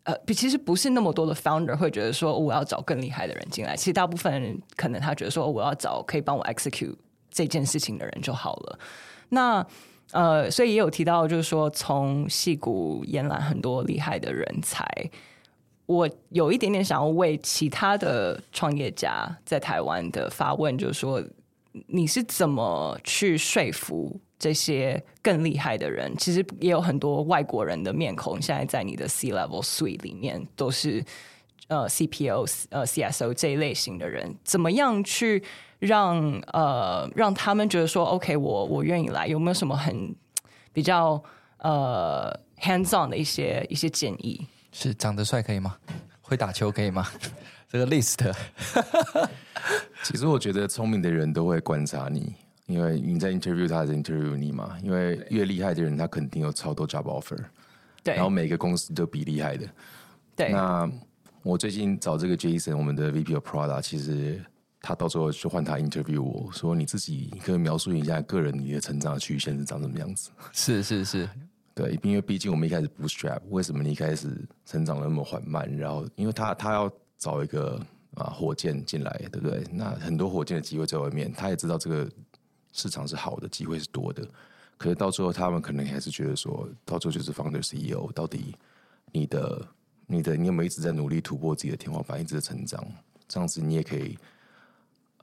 [0.04, 3.74] 呃，其实不是那么多的 founder 会觉得说，我要找更厉害的人进来。
[3.74, 6.94] 其实大部分人可能他觉得说，我要找可以帮我 execute
[7.28, 8.78] 这件事情的人就好了。
[9.30, 9.66] 那
[10.12, 14.86] 呃，所以也有提到，就是说从戏骨延揽很多厉害的人才。
[15.92, 21.22] 我有一点点想要为其他的创业家在台湾的发问，就是说
[21.86, 24.20] 你是怎么去说服？
[24.38, 28.42] 这些更厉害的人，其实也有很多外国人的面孔。
[28.42, 31.04] 现在在你的 C-level suite 里面，都是
[31.68, 34.34] 呃 CPO、呃 CSO 这一类型的人。
[34.42, 35.40] 怎么样去
[35.78, 36.18] 让
[36.52, 39.28] 呃让他们觉得说，OK，我我愿意来？
[39.28, 40.12] 有没有什么很
[40.72, 41.22] 比较
[41.58, 44.44] 呃 hands on 的一些一些建议？
[44.72, 45.76] 是长得帅可以吗？
[46.20, 47.06] 会打球可以吗？
[47.68, 48.34] 这个 list，
[50.02, 52.34] 其实我觉得聪明的人都会观察你。
[52.66, 54.76] 因为你在 interview 他，还是 interview 你嘛？
[54.82, 57.36] 因为越厉害的人，他肯定有超多 job offer。
[58.02, 58.14] 对。
[58.14, 59.66] 然后每个公司都比厉害的。
[60.36, 60.50] 对。
[60.50, 60.90] 那
[61.42, 64.42] 我最近找这个 Jason，我们的 VP of Product，其实
[64.80, 70.30] 他到时候就换他 interview 我说，你自己可以描述一下个人你的成长的曲线是长什么样子？
[70.52, 71.28] 是是是。
[71.74, 74.28] 对，因为毕竟我们一开始 bootstrap，为什么你一开始
[74.66, 75.70] 成长那么缓慢？
[75.76, 77.80] 然后因为他他要找一个
[78.14, 79.64] 啊火箭进来，对不对？
[79.70, 82.08] 那很多火箭的机会在外面，他也知道这个。
[82.74, 84.26] 市场是好的，机会是多的，
[84.78, 88.56] 可是到最后他们可能还是觉得说，到最后就是 founder CEO，到底
[89.10, 89.68] 你的、
[90.06, 92.82] 你的、你有没有一直在努力突破自己的天花板，一直在成长？
[93.28, 94.16] 这样子你也可以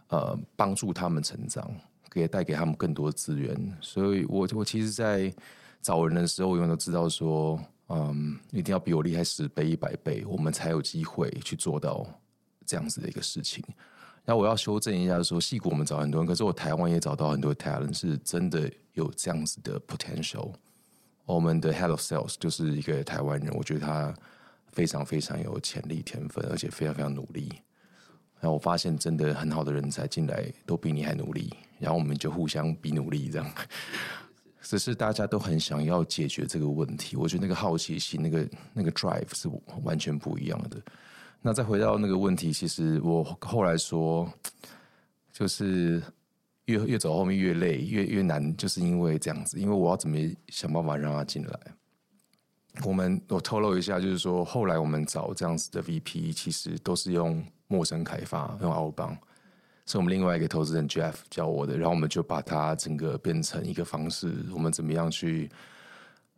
[0.10, 1.68] 呃帮助他们成长，
[2.08, 3.76] 可以带给他们更多资源。
[3.82, 5.34] 所以我我其实，在
[5.82, 12.06] 找人的时候，我永远都知道说，嗯，一定要比我厉害十倍、一百倍，我们才有机会去做到
[12.66, 13.64] 这样子的一个事情。
[14.26, 20.54] 那我要修正一下，说戏骨我们找很多人，可是我台湾也找到很多 talent，是真的有这样子的 potential。
[21.26, 24.14] 我们的 head of sales 就是一个台湾人，我觉得他
[24.72, 27.52] 非常非常有潜力、天分，而且非常非常努力。
[28.40, 33.52] 然后我发现真的很好的人才进来都比你还努力，然后我们就互相比努力，这样。
[34.70, 39.50] 只是大家都很想要解决这个问题，我觉得那个好奇心、那个那个 drive 是
[39.82, 40.80] 完全不一样的。
[41.42, 44.32] 那再回到那个问题，其实我后来说，
[45.34, 46.00] 就是
[46.66, 49.60] 越越走后面越累，越越难，就是因为这样子。
[49.60, 50.16] 因为我要怎么
[50.50, 51.60] 想办法让他进来？
[52.86, 59.18] 我们我透露一下，就是说后来我们找这样子的 VP，其实都是用陌生开发，用 outbound。
[59.92, 65.50] 是我们另外一个投资人 Jeff 教我的，然后我们就把它整个变成一个方式，我们怎么样去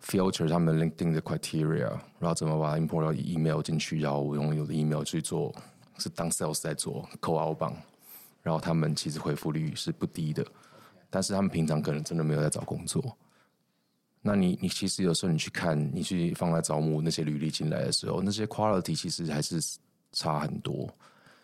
[0.02, 5.54] filter 他们 LinkedIn 的 criteria，然后怎么把它 import 到 email 进去，然后我用有的 email 去做，
[5.98, 7.76] 是当 sales 在做 c o l out 榜
[8.42, 10.46] 然后他们其实回复率是不低的，
[11.10, 13.18] 但是他们平常可能真的没有在找工作。
[14.22, 19.60] 那你你其实有时候你去看，你去放在招募那些履历进来的时候，那些 quality 其实还是
[20.14, 20.90] 差很多。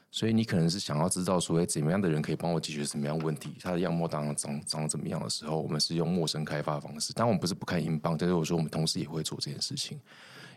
[0.09, 3.55] 所以你可能是想要知道说，哎，怎么样的人可以帮我解决什么样问题？
[3.61, 7.13] 他的样貌当然长长怎么样的时候，我们是用陌生开发方式。
[7.13, 9.99] 当然，我们不是不看英镑但是我说我们同时也会做这件事情，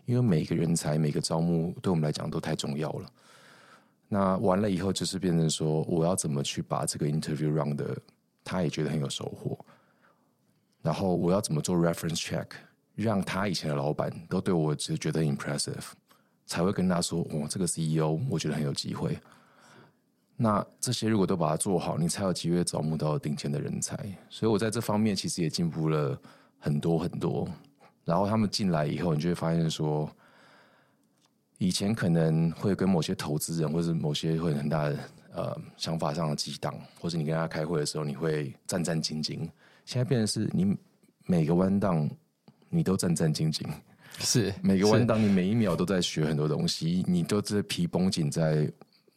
[0.05, 3.11] 因为每一个人才、每个招募对我们来讲都太重要了。
[4.07, 7.95] 那完了以后，就是变成说，我要怎么去把这个 interview run 的，
[8.43, 9.57] 他也觉得很有收获。
[10.81, 12.47] 然后我要怎么做 reference check，
[12.95, 15.91] 让他以前的老板都对我只觉得 impressive，
[16.45, 19.17] 才会跟他说，哦，这个 CEO 我觉得很有机会。
[20.43, 23.95] 那这些如果都把它做好，你才有机会招募到顶尖的人才。
[24.27, 26.19] 所以我在这方面其实也进步了
[26.57, 27.47] 很多很多。
[28.03, 30.09] 然后他们进来以后，你就会发现说，
[31.59, 34.97] 以前可能会跟某些投资人或者某些会很大的
[35.31, 39.47] 呃想法上的激荡，或者你跟他开会的时候，你会战战兢兢。
[39.85, 40.75] 现在变成是你
[41.27, 42.03] 每个弯道
[42.67, 43.63] 你都战战兢兢，
[44.17, 48.67] 是每个弯道你每一秒都在学很多东西，你都是皮绷紧在，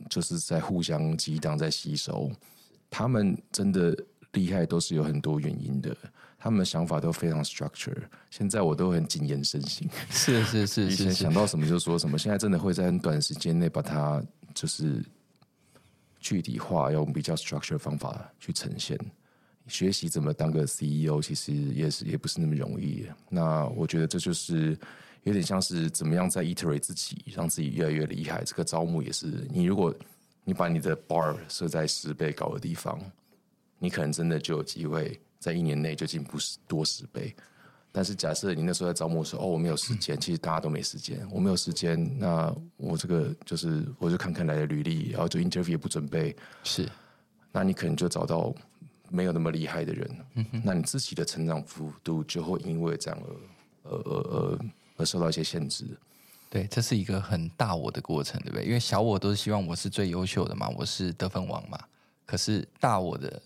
[0.08, 2.30] 就是在互相激荡，在吸收。
[2.90, 3.96] 他们真的
[4.32, 5.96] 厉害，都是有很多原因的。
[6.38, 7.96] 他们的想法都非常 structure。
[8.30, 12.18] 现在我都很谨言慎行，是是是，以前想到什么就说什么。
[12.18, 15.02] 现在真的会在很短时间内把它就是
[16.20, 18.98] 具体化，用比较 structure 方法去呈现。
[19.66, 23.06] 学习怎么当个 CEO，其实也是也不是那么容易。
[23.30, 24.78] 那我觉得这就是
[25.24, 28.42] 有点像是怎么样在 iterate 自己，让自己越来越厉害。
[28.44, 29.94] 这个招募也是，你如果
[30.44, 32.98] 你把你的 bar 设在十倍高的地方，
[33.78, 37.34] 你可能真的就有机会在一年内就进步多十倍。
[37.90, 46.88] 但是假设你那时候在招募的时候，哦，我没有时间，其实大家都没时间，我没有时间，那我这个就是我就看看来的履历，然后就 interview 也不准备，是，
[47.52, 48.54] 那你可能就找到。
[49.10, 50.10] 没有那么厉害的人，
[50.64, 53.20] 那你自己的成长幅度就会因为这样
[53.84, 54.58] 而呃呃呃
[54.96, 55.86] 而受到一些限制。
[56.50, 58.64] 对，这是一个很大我的过程，对不对？
[58.64, 61.78] 因为小我都是希望我是最优秀的嘛，我是得分王嘛。
[62.24, 63.40] 可是大我的。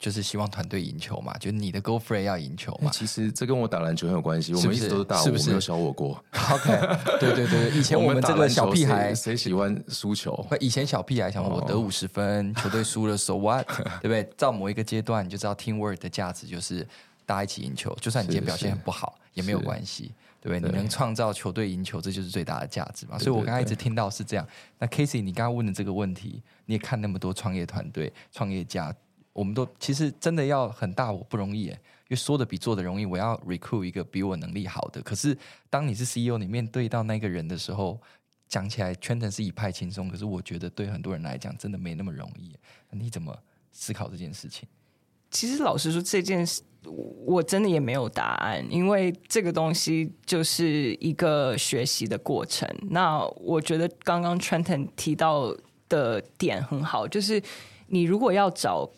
[0.00, 2.90] 就是希望团队赢球嘛，就你的 Go Fred 要赢球嘛。
[2.90, 6.12] 其实这跟我打篮球很有关系，我们一直都是大我，是不是没有小我过。
[6.32, 10.46] OK，对对对，以前我们这个小屁孩，谁喜欢输球？
[10.58, 13.66] 以前小屁孩想我得五十分，球队输了，So what？
[14.00, 14.22] 对不对？
[14.38, 16.82] 到某一个阶段，你就知道 Teamwork 的价值就是
[17.26, 17.94] 大家一起赢球。
[18.00, 20.70] 就算你今天表现很不好，也没有关系，对不对？
[20.70, 23.18] 你能创造球队赢球，这就是最大的价值嘛。
[23.18, 24.46] 所以我刚才一直听到是这样。
[24.78, 28.94] 那 Casey，你刚刚问的这个问题，你也看那么多创业团队、创业家。
[29.32, 31.76] 我们都其实真的要很大我不容易，因
[32.08, 33.06] 为说的比做的容易。
[33.06, 35.38] 我要 recruit 一个比我能力好的，可是
[35.70, 37.98] 当你是 CEO，你面对到那个人的时候，
[38.48, 40.08] 讲起来全程是一派轻松。
[40.08, 42.56] 可是我觉得对很多人来讲，真的没那么容易。
[42.90, 43.34] 你怎么
[43.70, 44.68] 思考这件事情？
[45.30, 52.68] 其实老实说，这件事我真的也没有答案，因为这个东西就是一个学习的过程。
[52.90, 55.54] 那我觉得刚刚 Trenton 提到
[55.88, 57.42] 的点很好，就是
[57.88, 58.90] 你如果要找。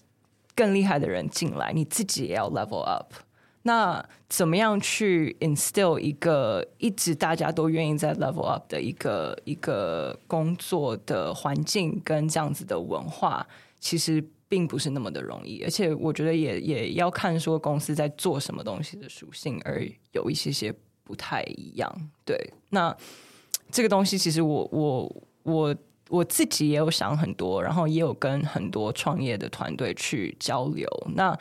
[0.55, 3.15] 更厉害的人进来，你自己也要 level up。
[3.63, 13.47] 那怎么样去 instill 一个一直大家都愿意在 level up 的一个一个工作的环境跟这样子的文化，
[13.81, 15.63] 其实并不是那么的容易。
[15.65, 20.71] 而且我觉得也也要看说公司在做什么东西的属性，而有一些些
[21.03, 21.91] 不太一样。
[22.23, 22.37] 对，
[22.69, 22.95] 那
[23.71, 25.77] 这个东西其实我我我。
[26.09, 30.87] 我自己也有想很多，然后也有跟很多创业的团队去交流。
[31.15, 31.35] 那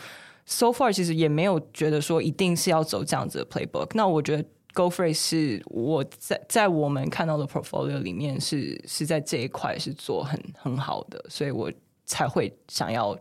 [0.46, 3.90] so far 其实也没有觉得说一定是要走这样子的 playbook。
[3.96, 4.44] 那我觉得
[4.74, 11.70] Go Free 是我在在我们看到的 portfolio 里面是是在这一块是做很很好的，所以我
[12.12, 13.18] 才会想要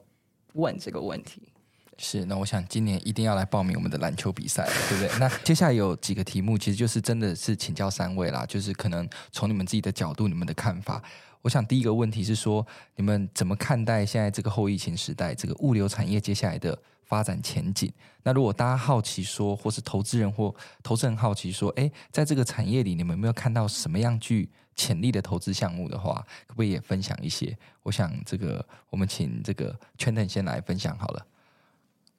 [0.54, 1.48] 问这个问题。
[1.96, 5.18] 是，那我想今年一定要来报名我们的篮球比赛，对不对？
[5.20, 11.00] 那接下来有几个题目，其实就是真的是请教三位啦，就是可能从你们自己的角度，你们的看法。
[11.42, 17.92] 我想第一个问题是说，你们怎么看待现在这个后疫情时代，这个物流产业接下来的发展前景？
[18.24, 24.50] 那如果大家好奇说，或是投资人或投资人好奇说，哎，在这个产业里，你们有没有看到什么样具
[24.80, 27.54] 潜力的投资项目的话，可不可以也分享一些？
[27.82, 31.26] 我想这个我们请这个 Trenton 先来分享好了。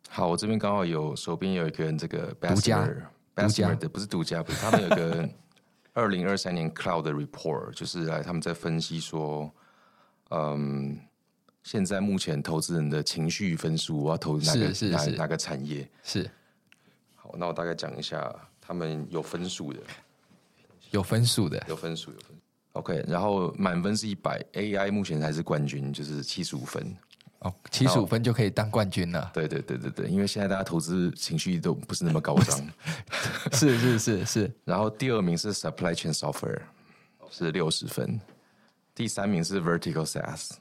[0.10, 2.88] 好，我这边刚好有手边有一个这个独家，
[3.36, 5.28] 独家的不是独家，不是他们有个。
[5.94, 9.52] 二零二三年 Cloud 的 report 就是来他们在分析说，
[10.30, 10.98] 嗯，
[11.64, 15.86] 现在目前投资人的情绪分数，我要投哪个哪哪个产业？
[16.02, 16.32] 是。
[17.16, 19.80] 好，那我大概讲一下，他们有分数的，
[20.92, 22.18] 有分数的，有分数，有。
[22.74, 26.96] OK，然后满分是一百，AI 目前还是冠军，就是七十五分。
[27.40, 29.32] 哦，七十五分就可以当冠军了。
[29.34, 32.58] 对对对对对，因为现在大家投资情绪都不是那么高涨。
[33.52, 34.52] 是是是是。
[34.64, 36.62] 然后第二名是 Supply Chain Software，
[37.32, 38.22] 是六十分。
[38.94, 40.52] 第三名是 Vertical SaaS，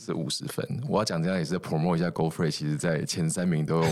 [0.00, 0.66] 是五十分。
[0.88, 3.82] 我要讲这样也是 promote 一下 GoFreight，其实在前三名都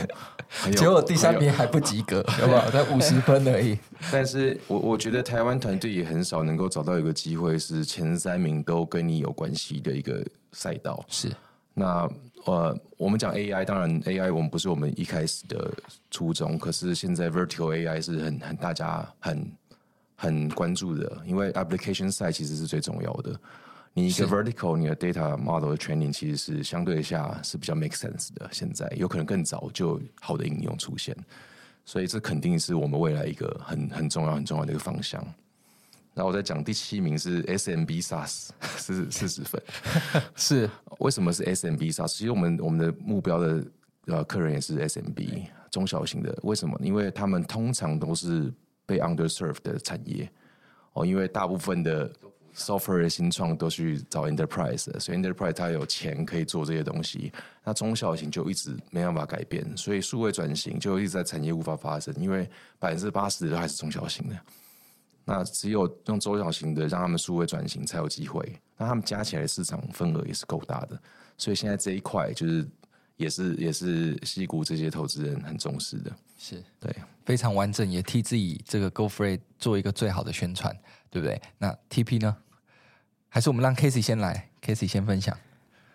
[0.66, 2.70] 有，结果第三名还不及格，好不好？
[2.70, 3.78] 才五十分而已。
[4.10, 11.04] 但是我我觉得台湾团队也很少能够找到一个机会是前三名都跟你有关系的一个赛道。
[11.08, 11.30] 是。
[11.74, 12.10] 那
[12.44, 15.70] 呃，我们讲 AI，当然 AI 我们不是我们一开始的
[16.10, 19.52] 初衷，可是现在 Virtual AI 是很很大家很
[20.16, 23.38] 很关注的，因为 Application side 其实是最重要的。
[23.94, 28.48] 你一个 Vertical，你的 Data Model 的 Training 其实是相对下是比较 make sense 的。
[28.52, 31.16] 现在有可能更早就好的应用出现，
[31.84, 35.20] 所以这肯定是我们未来一个很很重要很重要的一个方向。
[36.14, 39.60] 然后我再讲第七名是 SMB SaaS， 是四十分。
[40.34, 42.08] 是为什么是 SMB SaaS？
[42.08, 43.64] 其实我们我们的目标的
[44.06, 46.36] 呃客人也是 SMB 中小型的。
[46.42, 46.76] 为什么？
[46.82, 48.52] 因为他们通常都是
[48.84, 50.28] 被 underserved 的产业
[50.94, 52.12] 哦，因为大部分的
[52.58, 57.32] software 的新创都去找 enterprise，所以 enterprise 它有钱可以做这些东西。
[57.64, 64.36] 那中小型就一直没办法改变，所以数位转型就一直在产业无法发生，因为百分之八十都还是中小型的。
[65.24, 70.98] 那只有用中小型的让他们数位转型才有机会，那他们加起来的市场份额也是够大的，
[71.36, 72.66] 所以现在这一块就是
[73.16, 76.94] 也是也是西谷这些投资人很重视的，是对，
[77.26, 80.74] 非常完整，也替自己这个 GoFreight 做一个最好的宣传，
[81.10, 81.38] 对不对？
[81.58, 82.34] 那 TP 呢？
[83.28, 85.36] 还是我们让 Casey 先来，Casey 先分享。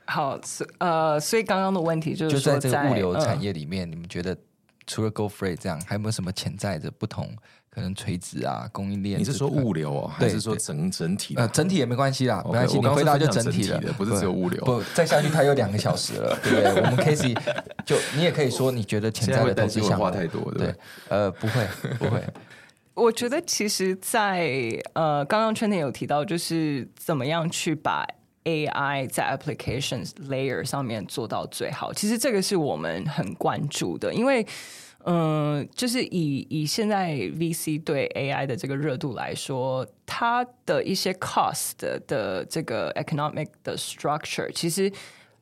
[0.06, 0.40] 好，
[0.80, 4.38] 呃，所以刚刚的问题就是说，就在这个物流产业里面，嗯、你们觉得
[4.86, 7.30] 除了 GoFreight 这样，还有没有什么潜在的不同？
[7.70, 9.20] 可能垂直啊，供应链。
[9.20, 11.34] 你是说物流哦，还是说整整体？
[11.38, 12.78] 呃，整体也没关系啦，没关系。
[12.78, 14.64] 你回答就整体的，不是只有物流。
[14.64, 16.70] 不，再下去它有两个小时了，对不对？
[16.86, 17.36] 我们 Casey
[17.84, 20.76] 就你也可以说，你觉得潜在的投资项目话太多，对？
[21.10, 21.68] 呃，不会，
[21.98, 22.22] 不会。
[22.94, 28.08] 我觉得其实，在呃，刚刚 Trenton 有提到，就是怎么样去把
[28.44, 31.92] AI 在 applications layer 上面做到最好。
[31.94, 34.46] 其实这个是我们很关注的，因为。
[35.06, 41.74] 嗯，就是以以现在 VC 对 AI 的这个热度来说，它的一些 cost
[42.08, 44.90] 的这个 economic 的 structure，其实，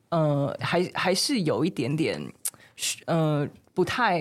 [0.08, 2.20] 呃，还还是有一点点，
[3.06, 4.20] 呃，不太。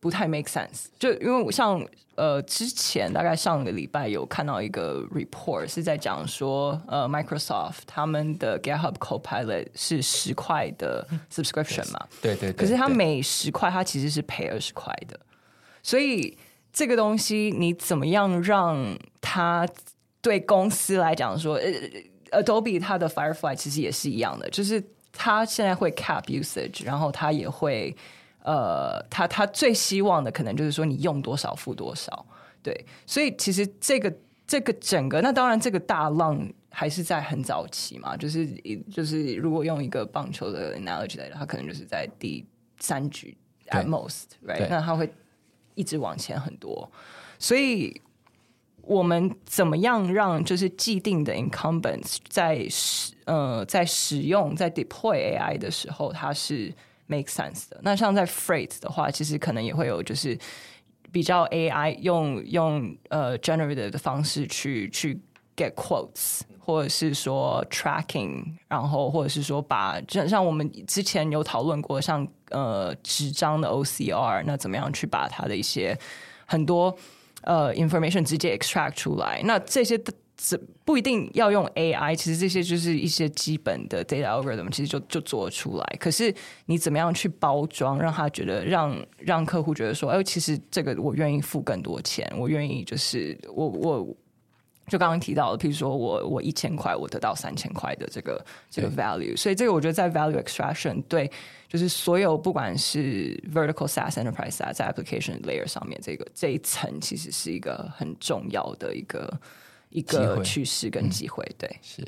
[0.00, 15.20] 不太 make sense，就因为我像呃之前大概上个礼拜有看到一个 report 是在讲说呃 Microsoft 他们的 GitHub Copilot 是十块的 subscription 嘛，对对，可是它每十块它其实是赔二十块的，
[15.82, 16.34] 所以
[16.72, 19.68] 这个东西你怎么样让它
[20.22, 21.56] 对公司来讲说，
[22.30, 24.82] 呃 Adobe 它的 Firefly 其实也是一样的，就是
[25.12, 27.94] 它现在会 cap usage，然后它也会。
[28.42, 32.24] 呃，他他最希望的可能就是说你用多少付多少，
[32.62, 34.10] 对，所以其实这个
[34.46, 38.46] 这个整个，那当然这个大浪还是在很早期嘛，就是
[38.90, 42.46] 就是如果用一个棒球的 analogy 来讲，它可能就是在第
[42.78, 43.36] 三局
[43.68, 44.66] at most，right？
[44.70, 45.12] 那他会
[45.74, 46.90] 一直往前很多，
[47.38, 48.00] 所以
[48.80, 56.72] 我们怎么样让就是既定的 incumbents 在使呃在使用在 deploy AI 的时候，它是。
[57.10, 57.80] Make sense 的。
[57.82, 60.38] 那像在 freight 的话，其实可能也会有就是
[61.10, 65.20] 比较 AI 用用呃 generative 的方式去去
[65.56, 75.98] get quotes，或者是说 tracking，然后或者是说把像像我们之前有讨论过像，像呃纸张的 OCR，那怎么样去把它的一些
[76.46, 76.96] 很多
[77.42, 79.42] 呃 information 直接 extract 出来？
[79.44, 79.98] 那这些
[80.50, 80.60] 的。
[80.84, 85.96] 不一定要用 AI，其实这些就是一些基本的 data algorithm，其实就就做出来。
[86.00, 86.34] 可是
[86.66, 94.16] 你怎么样去包装，让他觉得让让客户觉得说，哎，其实这个我愿意付更多钱，我愿意就是我我
[94.88, 99.36] 就刚刚提到的，譬如说我我一千块，我得到三千块的这个这个 value。
[99.36, 101.30] 所以这个我觉得在 value extraction 对，
[101.68, 109.40] 就是所有不管是 vertical SaaS enterprise SaaS 在 application layer 上面这个这一层，其实是一个很重要的一个。
[109.90, 112.02] 一个趋势跟机会，对，是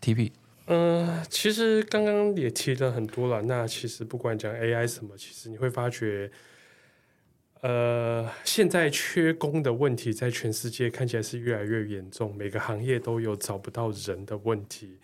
[0.00, 0.30] TP。
[0.66, 3.42] 嗯，其实刚刚也提了很多了。
[3.42, 6.30] 那其实不管讲 AI 什么，其实你会发觉，
[7.62, 14.98] 呃，现在缺工的问题在全世界看起来是越来越严重，每个行业都有找不到人的问题。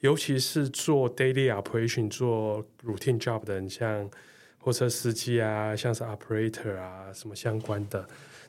[0.00, 4.10] 尤其是做 daily operation、做 routine job 的人，像
[4.58, 8.06] 货车司机啊，像是 operator 啊，什么相关的。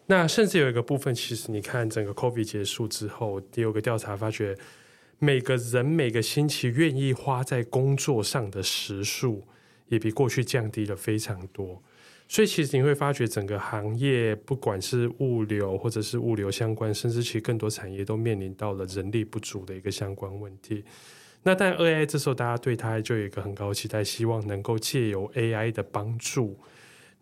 [0.07, 4.55] 那甚至有一个部分，其实你看整个 COVID 结束之后，第二个调查发觉，
[5.17, 9.43] 每个人每个星期愿意花在工作上的时数，
[9.87, 11.81] 也比过去降低了非常多。
[12.27, 20.83] 所以其实你会发觉，整个行业不管是物流或者是物流相关，甚至其实更多产业都面临到了人力不足的一个相关问题。
[21.43, 26.59] 那但 AI 这时候大家对它就有一个很高期待，希望能够借由 AI 的帮助，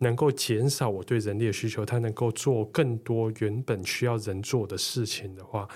[0.04, 5.68] 能够减少我对人力的需求，它能够做更多原本需要人做的事情的话，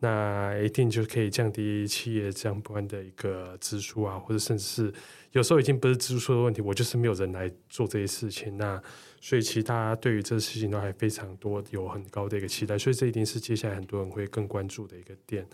[0.00, 4.92] 那一定就可以降低企业相关的一个支出啊，或者甚至是。
[5.32, 8.56] 有时候已经不是支出的问题，我就是没有人来做这些事情。
[8.56, 8.80] 那
[9.20, 12.78] 所以其他对于这个事情都还非常多，有很高的一个期待。
[12.78, 15.46] 所以这一定是接下来很多人会更关注的一个点。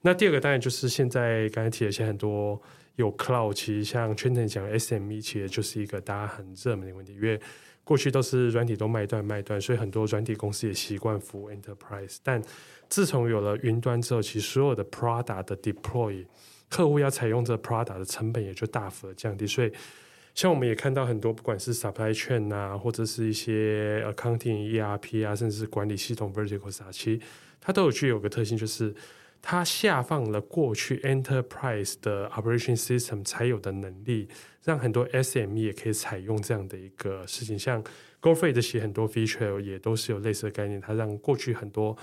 [0.00, 2.60] 那第二个当然就是现在刚才提了一些很多
[2.96, 7.14] 有 cloud，其实像 Trenton 讲 SME，其实就是一个大家很热门的问题。
[7.14, 7.40] 因为
[7.84, 12.18] 过去都是软体都卖断卖断，所以很多软体公司也习惯服务 Enterprise。
[12.22, 12.42] 但
[12.88, 16.24] 自从有了云端之后，其实所有的 product 的 deploy
[16.68, 19.72] 客户要采用这 Prada 的成本也就大幅的降低，所以
[20.36, 27.20] 像我们也看到很多，不管是 supply chain 啊，或者是一些 accounting ERP 啊，甚至是管理系统 verticals 啊，其实
[27.60, 28.94] 它都有具有个特性，就是
[29.42, 34.28] 它下放了过去 enterprise 的 operation system 才有的能力，
[34.64, 37.58] 让很多 SME 也可以采用这样的一个事情。
[37.58, 37.82] 像
[38.20, 41.96] GoFreight 这些很多 feature 也都是有类似的概念，它让过去很多。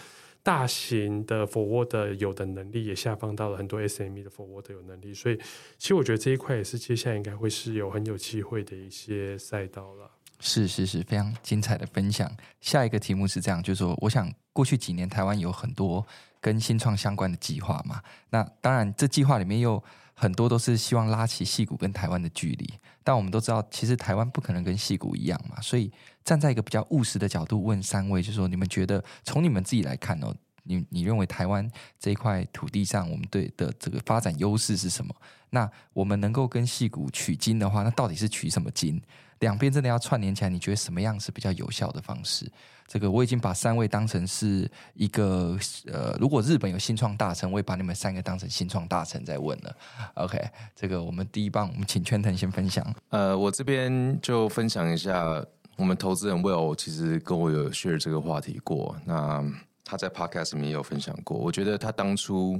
[0.43, 5.37] 大型的 forward 有的能力也下放到了很多 SME 的 forward 有能力，所以
[5.77, 10.09] 其实我觉得这一块也是接下来应该会是有很有机会的一些赛道了。
[10.39, 12.31] 是是是，非常精彩的分享。
[12.61, 16.05] 下一个题目是这样，就是说，我想过去几年台湾有很多
[16.41, 19.83] 跟新创相关的计划嘛，那当然这计划里面又
[20.13, 22.73] 很多都是希望拉起戏谷跟台湾的距离，
[23.03, 25.91] 但我们都知道，其实台湾不可能跟戏谷一样嘛，所以。
[26.27, 31.65] 站在一个比较务实的角度问三位，就是说，你们觉得从你们自己来看哦，你你认为台湾
[31.97, 35.15] 这一块土地上，我们对的这个发展优势是什么？
[35.51, 39.01] 那我们能够跟戏谷取经的话，那到底是取什么经？
[39.39, 42.49] 两边真的要串联起来，你觉得什么样是比较有效的方式？
[42.87, 45.57] 这个我已经把三位当成是一个
[45.91, 49.75] 呃，如果日本有新创大臣，我也把你们三个当成新创大臣在问了。
[50.13, 50.39] OK，
[50.73, 52.95] 这个我们第一棒，我们请 Trenton 先分享。
[53.09, 55.45] 呃，我这边就分享一下。
[55.75, 59.45] 我们投资人 Will 其实跟我有 share 这个话题过，那
[59.85, 61.37] 他在 podcast 里面也有分享过。
[61.37, 62.59] 我觉得他当初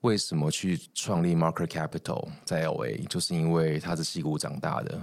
[0.00, 4.98] 为什么去创立 Marker Capital 在 LA，就是因为他是西谷长大的。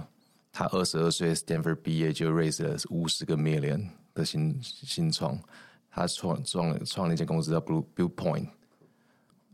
[0.52, 5.38] 他二十二岁 Stanford 毕业就 raise 了五十个 million 的新新创，
[5.90, 8.48] 他创创创了一间公司叫 Blue Build Point，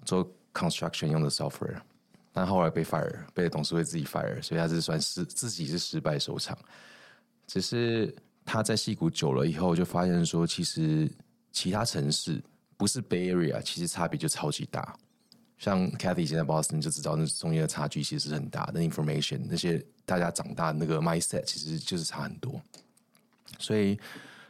[0.05, 1.81] 做 construction 用的 software，
[2.33, 6.59] 但后来被 fire，被董事会自己 fire，所以他是算是自己是失败收场。
[7.47, 8.13] 只是
[8.45, 11.09] 他在戏谷久了以后，就发现说，其实
[11.53, 12.43] 其他城市
[12.77, 14.97] 不是 Bay Area，其实差别就超级大。
[15.59, 18.81] 像 Cathy 现在 Boston 就知道，那中间的差距其实是很大的。
[18.81, 22.59] Information 那些大家长大那个 mindset 其实就是差很多。
[23.59, 24.01] 所以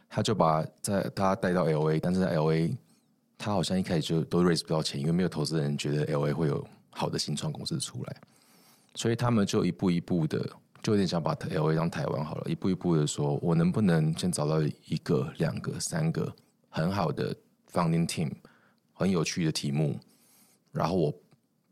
[0.09, 2.75] 他就把在他带到 LA，但是在 LA
[3.37, 8.15] 他好像一开始就都 raise 不到钱，因为没有投资人觉得 LA 会有好的新创公司出来，
[8.95, 10.49] 所以他们就一步一步的。
[10.81, 16.33] 就有点想把 LA 当台湾好了，一步一步的说，我能不能先找到一个、两个、三个
[16.69, 17.35] 很好的
[17.69, 18.31] founding team，
[18.93, 19.99] 很有趣的题目，
[20.71, 21.13] 然后我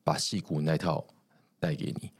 [0.04, 1.08] 把戏骨那套
[1.58, 2.12] 带给你，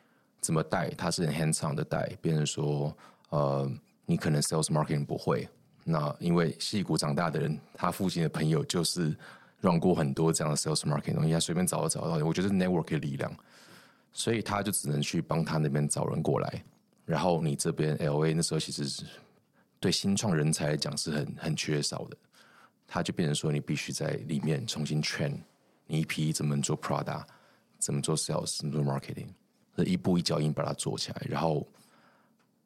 [0.47, 0.89] 怎么带？
[0.91, 2.97] 它是很 hands-on 的带，变成说，
[3.31, 3.69] 呃，
[4.05, 5.45] 你可能 sales marketing 不会，
[5.83, 9.13] 那因为矽谷长大的人，他父亲的朋友就是
[9.59, 13.29] 让过很多这样的 sales marketing 东西，他随便找都找到，我觉得 network 的力量，
[14.13, 16.63] 所以他就只能去帮他那边找人过来。
[17.03, 19.03] 然后你这边 LA 那时候其实是
[19.81, 22.15] 对新创人才来讲是很很缺少的，
[22.87, 25.33] 他就变成说你必须在里面重新 train
[25.87, 27.25] 你一批怎么做 product，
[27.79, 29.27] 怎么做 sales，怎么做 marketing，
[29.84, 31.21] 一步一脚印把它做起来。
[31.30, 31.67] 然后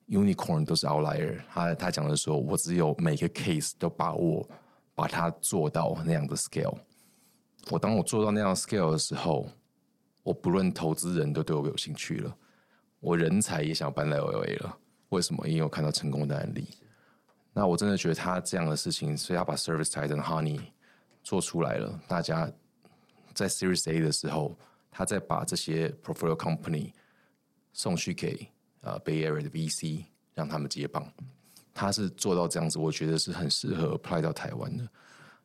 [0.07, 4.47] unicorn 都是 outlier，他他讲的说，我只有每个 case 都把握
[4.93, 6.77] 把它做到那样的 scale。
[7.69, 9.47] 我当我做到那样的 scale 的时候，
[10.23, 12.35] 我不论投资人都对我有兴趣了。
[12.99, 14.77] 我人才也想搬来 LA 了，
[15.09, 15.47] 为什么？
[15.47, 16.67] 因为我看到成功的案例。
[17.53, 20.59] 那我真的觉得他这样的事情，所以他把 ServiceTitan Honey
[21.23, 21.99] 做出来了。
[22.07, 22.51] 大家
[23.33, 24.55] 在 Series A 的时候，
[24.89, 26.93] 他再把这些 Portfolio Company
[27.73, 28.47] 送去给
[28.81, 30.03] 啊、呃、Bay Area 的 VC，
[30.33, 31.11] 让他们接棒。
[31.73, 34.87] 他是做到这样子，我觉得是很适合 apply 到台湾的。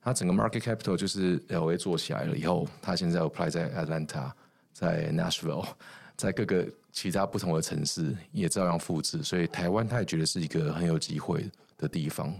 [0.01, 4.31] 他整个 Market Capital 就是 LA 做起来了以后，他现在 apply 在 Atlanta。
[4.79, 5.67] 在 Nashville，
[6.19, 12.31] 在各个其他不同的城市也照样复制，所以台湾他也觉得是一个很有机会的地方。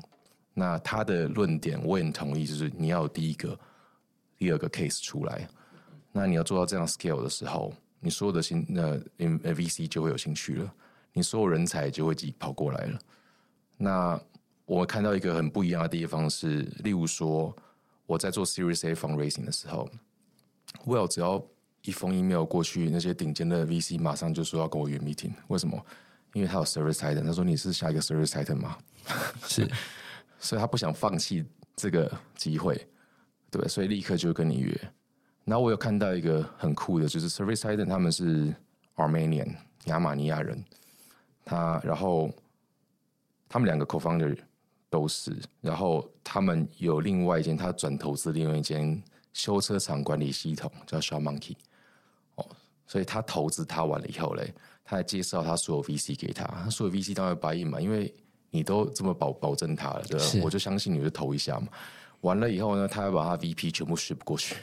[0.53, 3.59] 那他的论点我也很同意，就是你要有第一个、
[4.37, 5.49] 第二个 case 出来，
[6.13, 10.75] 那你要做到这样 scale 的时候，你所有的新那 VC 就会有兴趣了，
[11.13, 12.99] 你所有人才就会挤跑过来了。
[13.77, 14.21] 那
[14.65, 17.55] 我看到一个很不一样的地方是，例如说
[18.07, 19.89] 我在做 Series A fundraising 的时候
[20.85, 21.45] ，Well 只要
[21.83, 25.33] 一封 email 过去，那些顶尖的 VC 马上就说要跟我约 meeting。
[25.49, 25.85] 为什么？
[26.33, 28.77] 因为他有 Service Titan，他说你是下一个 Service Titan 吗？
[29.45, 29.67] 是，
[30.39, 31.45] 所以他不想放弃
[31.75, 32.87] 这个机会，
[33.51, 34.93] 对，所以立刻就跟你约。
[35.47, 38.55] 然后我有看到一个很酷的，就是 Service Titan 他们是
[38.97, 39.55] Armenian
[39.87, 40.63] 亚马尼亚人，
[41.47, 42.31] 他然后
[43.49, 44.37] 他们两个 Co-founder。
[44.89, 51.57] 都是，然后他们有另外一间，他转投资另外一间修车厂管理系统叫 ShopMonkey，
[52.37, 52.49] 哦，
[52.87, 58.15] 所以他投资他完了以后嘞，他还介绍他所有 VC 给他，他所有 VC 当然 buy in 嘛，因为
[58.49, 60.45] 你都这么保保证他了，对吧？
[60.45, 61.67] 我就相信你就投一下嘛。
[62.27, 64.57] 完了以后呢，他要把他 VP 全部 ship 过去，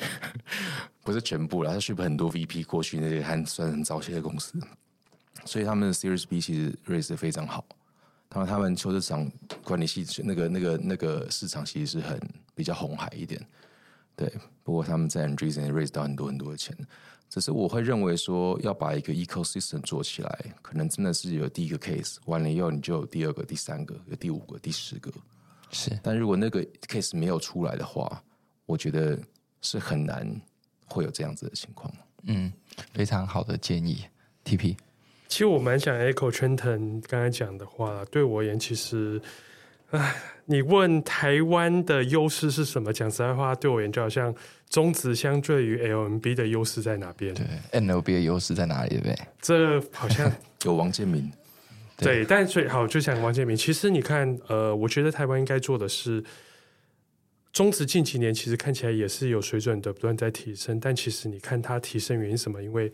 [1.01, 4.59] 不是全部了，他 ship 很多 VP 过去，那些还算很早些的公司，
[5.45, 7.65] 所以他们的 Series B 其实 raise 得非常好。
[8.29, 9.31] 然后他们修车厂
[9.63, 12.19] 管理系那个那个那个市场其实是很
[12.55, 13.39] 比较红海一点，
[14.15, 14.31] 对。
[14.63, 16.75] 不过他们在 Andreessen raise 到很多很多的钱，
[17.29, 25.11] 只是我会认为说要把一个 ecosystem 做起来，可能真的是有第一个 case 完了以后，你就有第二个、第三个、有第五个、第十个。
[25.73, 28.23] 是，但如果那个 case 没有出来的话，
[28.65, 29.19] 我觉得
[29.61, 30.25] 是很难
[30.85, 31.91] 会有这样子的情况。
[32.25, 32.53] 嗯，
[32.93, 34.05] 非常好的建议
[34.45, 34.77] ，TP。
[35.27, 39.19] 其实我蛮想 echo Trenton 刚才讲的话，对我而言，其实，
[39.89, 40.15] 唉，
[40.45, 42.93] 你问台湾的优势是什么？
[42.93, 44.33] 讲实在话，对我而言，就好像
[44.69, 47.33] 中职相对于 L M B 的优势在哪边？
[47.33, 48.97] 对，NLB 的优势在哪里？
[48.99, 49.17] 对？
[49.41, 50.31] 这好像
[50.65, 51.31] 有王建民。
[52.03, 53.55] 对，但最好就像王建民。
[53.55, 56.23] 其实你看，呃，我觉得台湾应该做的是，
[57.51, 60.79] 中职近几年其实看起来也是有水准的，不断在提升。
[60.79, 62.61] 但其实你看它提升原因什么？
[62.61, 62.91] 因为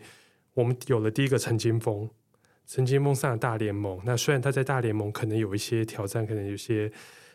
[0.54, 2.08] 我们有了第一个陈金峰。
[2.66, 6.88] 陈金峰上了大联盟，那虽然他在大联盟可能有一些挑战，可能有些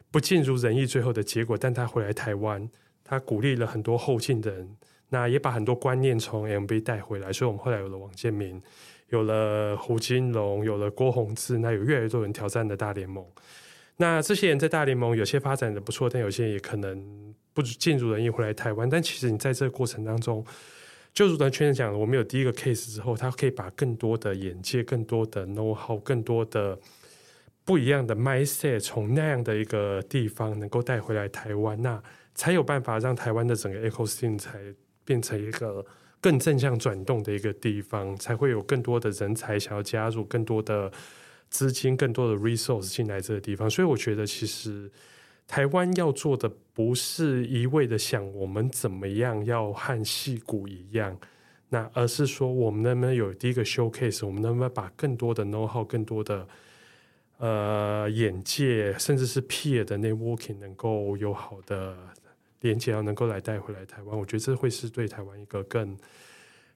[0.10, 2.70] 不尽如人意，最后的结果，但他回来台湾，
[3.04, 4.78] 他鼓励了很多后进的人，
[5.10, 8.62] 那也把很多观念从 MB 带回来，所以我们后来有了王建民，
[9.10, 13.26] 有了胡金龙，有了郭泓志，那有越来越多人挑战的大联盟。
[13.98, 18.90] 那这些人在大联盟有些发展的不错，但有些人也可能不尽如人意回来台湾。
[18.90, 20.46] 但其实你在这个过程当中，
[21.14, 26.78] 就如同圈子讲的，我们有第一个 case 之后，他可以把更多的眼界、更多的 know how、更多的
[27.64, 32.04] 不一样的 mindset 从那样的一个地方能够带回来台湾，那
[32.34, 34.60] 才有办法让台湾的整个 ecosystem 才
[35.06, 35.86] 变成一个
[36.22, 40.92] 更正向转动的一个地方，才会有更多的人才想要加入，更多的
[41.50, 43.70] 资金、更多的 resource 进来这个地方。
[43.70, 44.92] 所以我觉得，其实
[45.48, 46.52] 台湾要做的。
[46.76, 51.18] 不是一味的想我们怎么样要和戏骨一样，
[51.70, 56.46] 那而是说我们能不能有第一个 showcase，我们能不能把更多的 know how、更多的
[57.38, 61.96] 呃眼界，甚至是 peer 的 networking 能够有好的
[62.66, 65.96] 连接，要能够来带回来台湾，我觉得这会是对台湾一个更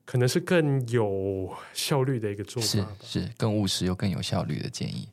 [0.05, 2.67] 可能是更有效率的一个做法，
[3.01, 5.09] 是是更务实又更有效率的建议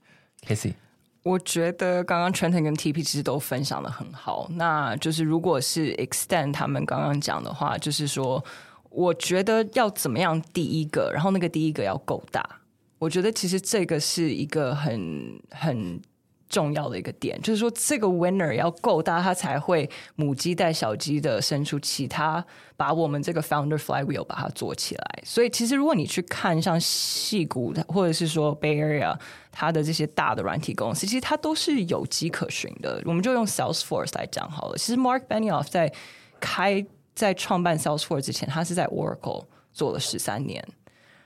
[0.46, 0.74] ，Casey。
[1.22, 4.46] 我觉得刚刚 Trenton 跟 TP 其实都分享的很好。
[4.50, 8.44] 那就是如果是 extend 他们刚刚讲的话，就是说，
[8.90, 12.60] 我觉得要怎么样第一个，然后那个第一个要够大。
[12.98, 16.00] 我觉得其实这个是一个很很。
[16.49, 22.44] 重要的一个点就是说，这个 winner 要够大，他才会母鸡带小鸡的生出其他，
[22.76, 25.22] 把我们这个 founder flywheel 把它做起来。
[25.24, 29.18] 所以，其实如果你去看像矽谷或者是说 Bay Area，
[29.51, 33.03] 它的这些大的软体公司，其实它都是有迹可循的。
[33.05, 34.78] 我们就用 Salesforce 来讲好了。
[34.78, 35.92] 其实 Mark Benioff 在
[36.38, 36.84] 开
[37.14, 40.62] 在创办 Salesforce 之前，他是在 Oracle 做了十三年。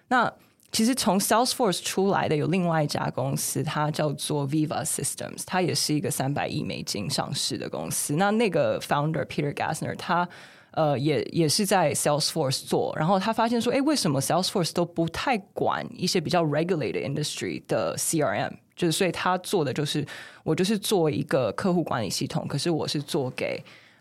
[0.09, 0.33] 那
[0.73, 8.15] 其实从 Salesforce 出来的有另外一家公司，它叫做 Viva Systems，它也是一个三百亿美金上市的公司。
[8.15, 10.29] 那那个 founder Peter Gassner，他
[10.71, 18.53] 呃也也是在 Salesforce 做，然后他发现说，哎，为什么 Salesforce 都不太管一些比较 regulated industry 的 CRM？
[18.77, 20.07] 就是所以他做的就是
[20.45, 23.61] 我就是做一个客户管理系统，可是我是做给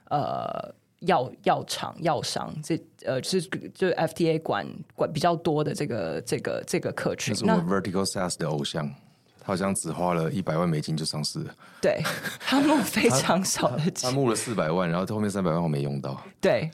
[0.09, 0.73] 呃。
[0.99, 3.41] 药药厂、药商，这呃，就是
[3.73, 7.33] 就是 FDA 管管比较多的这个这个这个客群。
[7.33, 8.89] 是 Vertical SaaS 的偶像，
[9.39, 11.55] 他好像只花了一百万美金就上市了。
[11.81, 12.01] 对，
[12.39, 16.21] 他募非常少的钱，他募了四百万，然后后面三百万我没用到。
[16.41, 16.69] 对，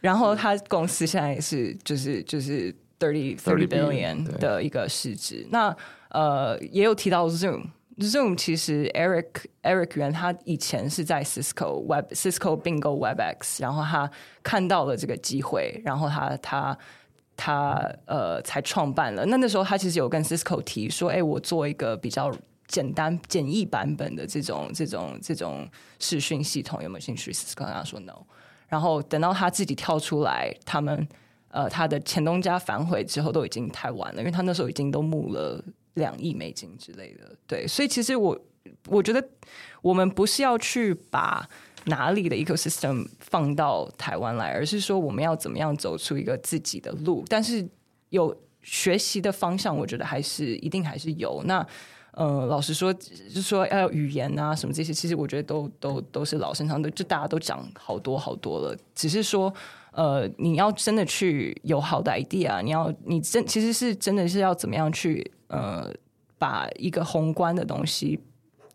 [0.00, 5.46] 然后他公司现在也是就是就是 thirty thirty billion 的一个市值。
[5.50, 5.74] 那
[6.10, 7.64] 呃，也有提到 Zoom。
[7.98, 9.28] Zoom 其实 Eric
[9.62, 14.10] Eric 原他以前是在 Cisco Web Cisco 并购 Webex，然后他
[14.42, 16.78] 看到了这个机会，然后他他
[17.36, 19.24] 他呃才创办了。
[19.26, 22.34] 那那时候他其实有跟 Cisco 提说，哎，我做一个比较
[22.66, 25.68] 简单简易版本的这种这种这种
[26.00, 28.24] 视讯系统，有没有兴趣？Cisco 跟他说 No。
[28.66, 31.06] 然后等到他自己跳出来，他们
[31.48, 35.62] 呃他的前东家反悔之后，都已经太晚了，因为他那时候已经都募了。
[35.94, 38.38] 两亿美金之类的，对，所以其实我
[38.88, 39.24] 我觉得
[39.80, 41.48] 我们不是要去把
[41.84, 47.24] 哪里的 ecosystem 放到台湾来，而是说我们要怎么样走出一个自己的路。
[47.28, 47.64] 但是
[48.08, 51.42] 有学习的方向，我觉得还是一定还是有。
[51.44, 51.66] 那
[52.12, 59.52] 呃，老实说，就是说要语言啊什么这些，其实我觉得都都都是老生常谈，就大家都讲好多好多了，只是说。
[59.96, 65.94] 呃，你要真的去有好的 idea，你要你真其实是真的是要怎么样去呃，
[66.38, 68.18] 把一个宏观的东西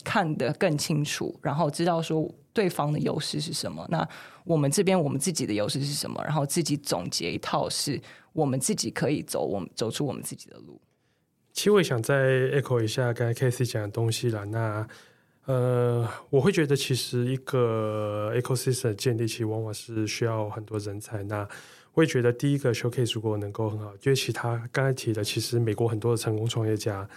[0.04, 4.08] 看得更清楚，然后知道说对方的优势是什么，那
[4.46, 8.00] 我们这边我们自己的优势是什么，然后自己总结一套是
[8.34, 10.80] 我们自己可以走，我们走出我们自己的路。
[11.54, 12.16] 其实我想再
[12.54, 14.88] echo 一下刚才 Casey 讲的东西了，那。
[15.46, 21.24] 呃，我会觉得其实一个 ecosystem 建立起往往是需要很多人才。
[21.24, 21.48] 那
[21.94, 27.08] 我也觉得第一个 showcase 如果能够很好，因为其他刚才提的，其实美国很多的成功创业家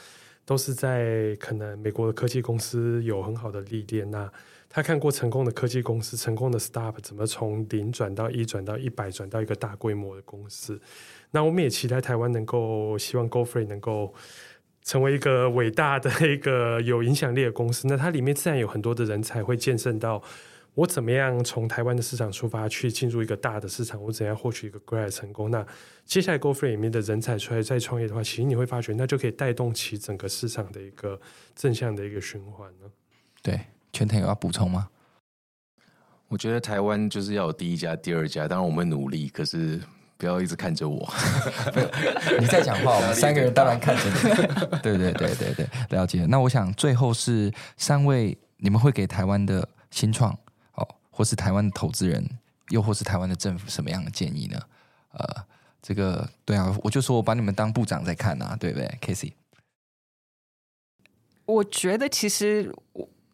[0.45, 4.11] 都是在可能美国的科技公司有很好的历练。
[4.11, 4.31] 那
[4.69, 10.81] 他看过成功的科技公司，成功的 startup 怎么从零转到一，转到一百，转到一个大规模的公司。
[11.31, 14.15] 那我们也期待台湾能够，希望 Go Free 能够。
[14.85, 20.21] 成为一个伟大的一个有影响力的公司，那它里面自然有很多的人才会见证到
[20.75, 25.51] 我怎么样从台湾的市场出发去进入一个大的市场，我怎样获取一个 great 成功。
[25.51, 25.67] 那
[26.05, 31.21] 接下来 Go Free 里面的人才出来再创业的话，其实你会发觉，那就可以带动起整个市场的一个
[31.55, 32.91] 正向的一个循环呢。
[33.43, 33.61] 对，
[33.93, 34.89] 全腾有要补充吗？
[36.29, 39.81] 我觉得台湾就是要有第一家、第二家，当然我们努力，可是。
[40.19, 41.13] 不要一直看着我，
[42.39, 44.79] 你在讲话，我们三个人当然看着你。
[44.81, 46.25] 对对对对对，了解。
[46.27, 50.39] 那我想最后是三位，你们会给台湾的新创哦，
[51.13, 52.29] 或是台湾的投资人，
[52.71, 54.59] 又或是台湾的政府什么样的建议呢？
[55.13, 55.45] 呃，
[55.81, 59.33] 这个对啊，我就说我把你们当部长在看啊，对不对，Casey？
[61.45, 62.75] 我觉得其实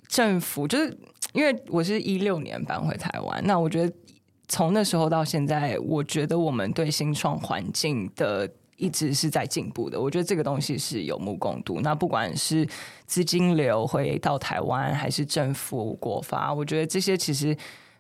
[0.09, 0.99] 政府就是
[1.33, 3.95] 因为我是一六年搬回台湾，那我觉得。
[4.51, 10.01] 从那时候到现在，我觉得我们对新创环境的一直是在进步的。
[10.01, 11.81] 我觉得这个东西是有目共睹。
[11.83, 12.67] 那不管是
[13.05, 17.55] 资金流回到台湾，还是政府国发，我觉得这些其实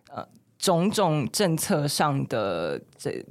[0.09, 0.26] 呃
[0.59, 3.22] 种种政策上的这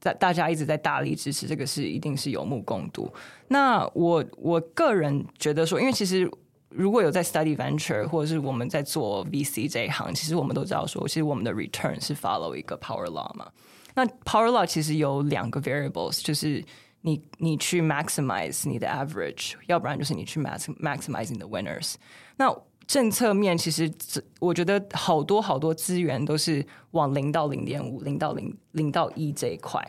[0.00, 3.08] 大大家一直在大力支持，这个是一定是有目共睹。
[3.46, 6.28] 那我我个人觉得说，因为其实。
[6.76, 13.46] 如果有在 study venture 或者是我们在做 VC 这一行，其实我们都知道说，其实我们的 return 是 follow 一个 power law 嘛。
[13.94, 16.60] 那 power law 其实有两个 variables，就是
[17.06, 21.96] 你你去 maximize 你的 average，要不然就是你去 max maximize 你的 winners。
[22.36, 22.50] 那
[22.86, 23.92] 政策面其实
[24.40, 29.86] 我觉得好多好多资源都是往零到零点五、零到零零到一这一块。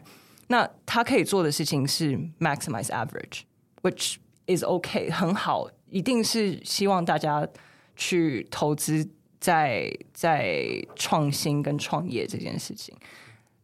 [0.47, 5.69] 那他可以做的事情是 maximize average，which is okay，很好。
[5.89, 7.47] 一定是希望大家
[7.95, 9.09] 去投资
[9.39, 12.93] 在在创新跟创业这件事情。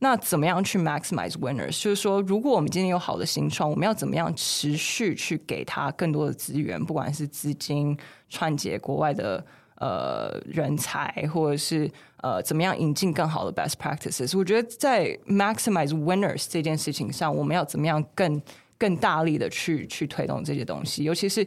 [0.03, 1.79] 那怎么样去 maximize winners？
[1.79, 7.95] 就是说，如果我们今天有好的新创，我们要怎么样持续去给他更多的资源，不管是资金
[8.27, 9.45] 串接国外的
[9.75, 11.87] 呃人才，或者是
[12.17, 14.35] 呃怎么样引进更好的 best practices？
[14.35, 18.41] 我觉得在 maximize winners 这件事情上，我们要怎么样更
[18.79, 21.45] 更大力的去去推动这些东西，尤其是。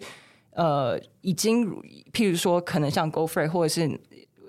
[0.56, 1.66] 呃，已经，
[2.12, 3.88] 譬如说，可能像 Go Free 或者是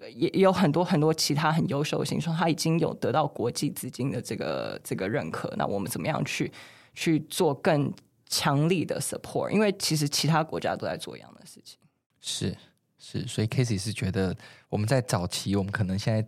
[0.10, 5.54] 也也有很多很多其他很优秀的新创，他已经有得到国际资金的这个这个认可。
[5.58, 6.52] 那我们怎么样去
[6.94, 7.94] 去做更
[8.28, 9.50] 强力的 support？
[9.50, 11.78] 因为其实其他国家都在做一样的事情。
[12.22, 12.56] 是
[12.98, 14.36] 是，所以 Casey 是觉得
[14.70, 16.28] 我们在早期，我们可能现在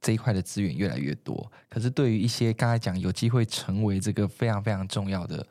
[0.00, 5.46] 这一块的资源越来越多，可是对于一些刚才讲有机会成为这个非常非常重要的。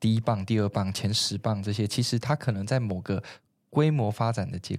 [0.00, 3.20] 第一棒、第二棒、前十棒这些，其实它可能在某个
[3.68, 4.78] 规模发展的结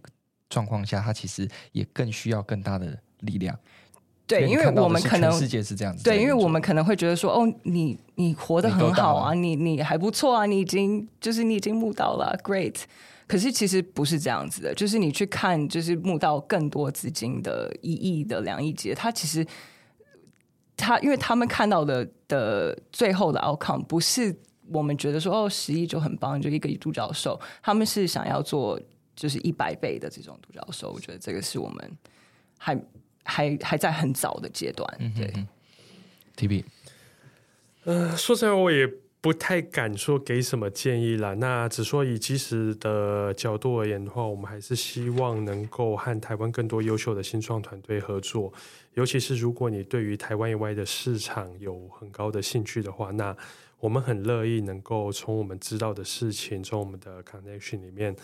[0.49, 3.57] 状况下，他其实也更需要更大的力量。
[4.27, 6.03] 对，因为我们可能世界是这样子。
[6.03, 12.75] 对，因为我们可能会觉得说，哦，你你活得很好啊，你你还不错啊，你已经就是你已经募到了，great。
[13.27, 19.45] 可是其实不是这样子的，就是你去看，就是募到更多资金的一亿的两亿级，它其实
[20.75, 24.35] 他因为他们看到的的最后的 outcome 不是。
[24.71, 27.41] 我们觉得说哦，十亿就很棒，就一个独角兽。
[27.59, 28.79] 他们是想要做
[29.20, 31.97] 就是一百倍的这种独角兽，我觉得这个是我们
[32.57, 32.82] 还
[33.24, 34.88] 还还在很早的阶段。
[35.15, 35.45] 对
[36.38, 36.63] ，TB，
[37.84, 38.89] 呃，说实在，我也。
[39.22, 48.53] 不太敢说给什么建议啦，那只说以即时的角度而言的话，我们还是希望能够和台湾更多优秀的新创团队合作，
[48.93, 53.36] 尤其是如果你对于台湾以外的市场有很高的兴趣的话，那
[53.82, 58.15] 我们很乐意能够从我们知道的事情，从我们的 connection 里面，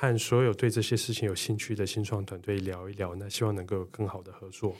[0.00, 4.74] 和所有对这些事情有兴趣的新创团队聊一聊，那希望能够有更好的合作。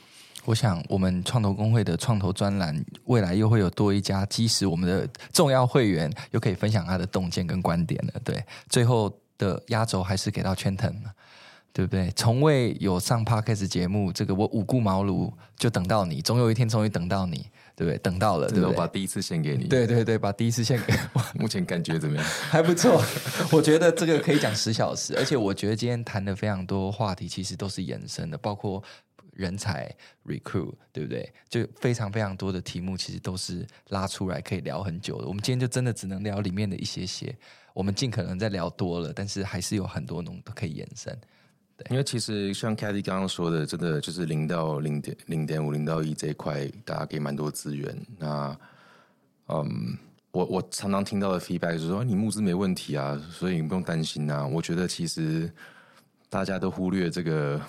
[0.45, 8.19] 我想，我们创投公会的创投专栏未来又会有多一家基石，我们的重要会员又可以分享他的洞见跟观点了。
[8.23, 10.91] 对，最后的压轴还是给到圈腾
[11.71, 12.09] 对不对？
[12.15, 17.45] 从未有上 Podcast 节目，这个我五顾茅庐就等到你，总有一天终于等到你，
[17.75, 17.97] 对不对？
[17.99, 18.69] 等到了，对不对？
[18.69, 21.21] 我把第一次献给你，对对对，把第一次献给我。
[21.39, 22.25] 目前感觉怎么样？
[22.49, 23.03] 还不错，
[23.51, 28.83] 我觉得这个可以讲十小时，而且我觉得今天谈的非常多话题，其实都是延伸的，包括。
[29.33, 29.89] 人才
[30.25, 31.33] recruit 对不对？
[31.49, 35.25] 就非常非常多的题目，其实都是拉出来可以聊很久的。
[35.27, 37.33] 我们今天就真的只能聊里面的一些些，
[37.73, 41.17] 我们尽可能在聊多了，但是还是有很多东都可以延伸。
[41.89, 48.05] 因为其实像 Cathy 刚刚说的，真的就是零到零点零点五零到一这一块，大家给蛮多资源。
[48.17, 48.57] 那
[49.47, 49.97] 嗯，
[50.31, 54.45] 我我常常听到的 feedback 就是说，你募资没问题啊，所以你不用担心啊。
[54.45, 55.51] 我觉得其实
[56.29, 57.59] 大家都忽略这个。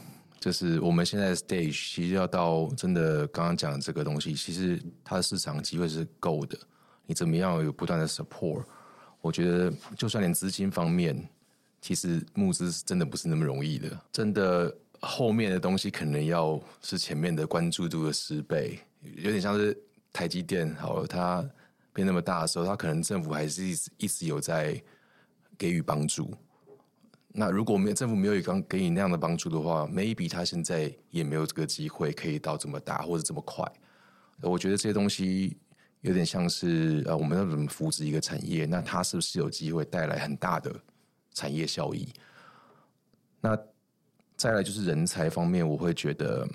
[0.41, 6.59] 就是我们现在 stage，其实要到真的刚刚讲的这个东西，其实它的市场机会是够的。
[7.07, 8.65] 你怎么样有不断的 support？
[9.21, 11.17] 我觉得就算连资金方面，
[11.83, 14.01] 其实募资是真的不是那么容易的。
[14.11, 18.79] 真的后面的东西可能要是前面的关注度的十倍，
[19.17, 19.77] 有点像是
[20.13, 21.45] 台积电，好了，它
[21.93, 24.81] 变那么大的时候，它可能政府还是一直一直有在
[25.59, 26.33] 给予帮助。
[27.35, 33.67] 那如果没有政府没有刚给你那样的帮助的话，maybe 他现在也没有这个机会可以到这么大或者这么快。
[34.43, 35.57] 我觉得这些东西
[36.03, 38.67] 有点像是呃，我们要怎么扶持一个产业？
[38.67, 40.71] 那它是不是有机会带来很大的
[41.35, 42.09] 产业效益？
[43.41, 43.59] 那
[44.37, 46.49] 再来就是人才方面，我会觉得，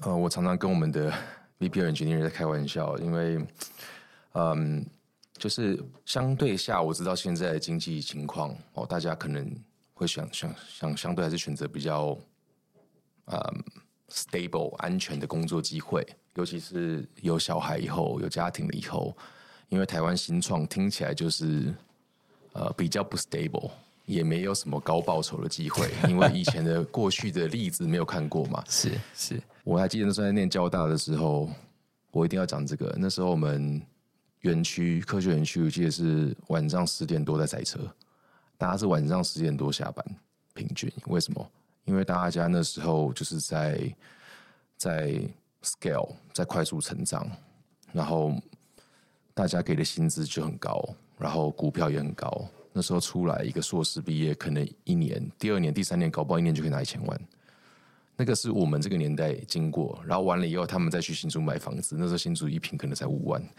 [0.00, 1.12] 呃，我常常跟我们的
[1.60, 3.44] VP Engineer 在开玩笑，因为，
[4.32, 4.86] 嗯，
[5.34, 9.54] 就是相对下，我知道现在的经济情况哦，大家可能。
[9.94, 12.18] 会想想想，相对还是选择比较，
[13.26, 13.38] 嗯
[14.08, 16.04] ，stable 安全的工作机会，
[16.34, 19.16] 尤其是有小孩以后，有家庭了以后，
[19.68, 21.72] 因为台湾新创听起来就是，
[22.52, 23.70] 呃，比较不 stable，
[24.06, 28.62] 也没有什么高报酬的机会， 因为以前的过去的例子没有看过嘛。
[28.68, 31.48] 是是，我还记得那时候在念交大的时候，
[32.10, 32.94] 我一定要讲这个。
[32.98, 33.80] 那时候我们
[34.40, 37.78] 园区科学园区，我记得是晚上十点多在塞车。
[38.58, 40.04] 大家是晚上十点多下班，
[40.54, 41.50] 平均为什么？
[41.84, 43.92] 因为大家那时候就是在
[44.76, 45.20] 在
[45.64, 47.28] scale，在快速成长，
[47.92, 48.34] 然后
[49.34, 50.80] 大家给的薪资就很高，
[51.22, 52.44] 然后股票也很高。
[52.72, 57.20] 那时候出来一个硕士毕业，可能一年、第二年、第三年搞不好一年就可以拿一千万。
[58.16, 63.42] 那个是我们这个年代经过，然后完了以后，他们再去新竹买房子，那时候新竹一平可能才五万。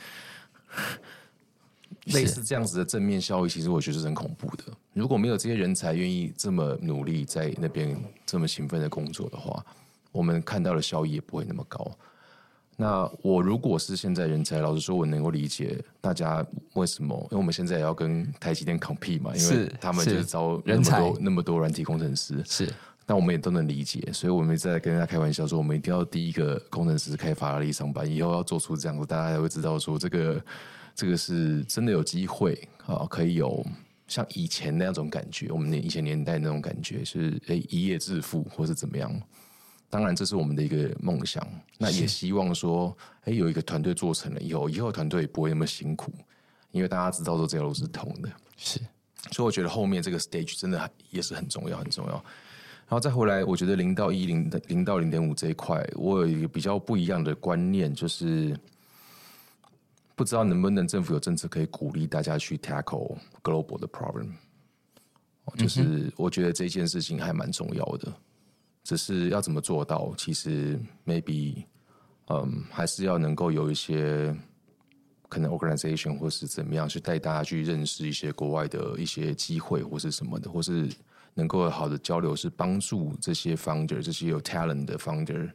[2.05, 4.63] 类似这样子的正面效益，其实我觉得是很恐怖的。
[4.93, 7.95] 如果没有这些人才愿意这么努力在那边
[8.25, 9.63] 这么勤奋的工作的话，
[10.11, 11.91] 我们看到的效益也不会那么高。
[12.75, 22.73] 那我如果是现在人才，老实说，我能够理解大家为什么，因为我们现在也要跟台积电 compete 嘛，因为他们就是招那么多那么多软体工程师，是，
[23.05, 30.43] 但我们也都能理解，所以我们在跟大家开玩笑说，我们一定要第一个工程师开法拉利上班，以后要做出这样子，大家才会知道说这个。
[30.95, 32.53] 这个是真的有机会
[32.85, 33.65] 啊，可以有
[34.07, 39.11] 像以前那种感觉，我们以前年代那种感觉是诶一夜致富或是怎么样。
[39.93, 46.11] 当然这是我们的一个梦想，那也希望说哎有一个团队做成了以后，以后团队也不会那么辛苦，
[46.71, 48.29] 因为大家知道说这条路是通的。
[48.57, 48.79] 是，
[49.31, 52.13] 所以我觉得后面这个 stage 真的也是很重要很重要。
[52.13, 58.57] 然后再回来，我觉得零到一零零到零点五这一块，我有一个比较不一样的观念，就是。
[60.15, 64.29] 不知道能不能政府有政策可以鼓励大家去 tackle global 的 problem，
[65.57, 68.13] 就是我觉得这件事情还蛮重要的，
[68.83, 71.63] 只是要怎么做到，其实 maybe
[72.27, 74.35] 嗯还是要能够有一些
[75.29, 80.89] 可能 organization 或是怎么样去带大家去认识一些国外的一些机会或是什么的，或是
[81.33, 85.49] 能够好的交流，是帮助这些 founder 这些有 talent 的 founder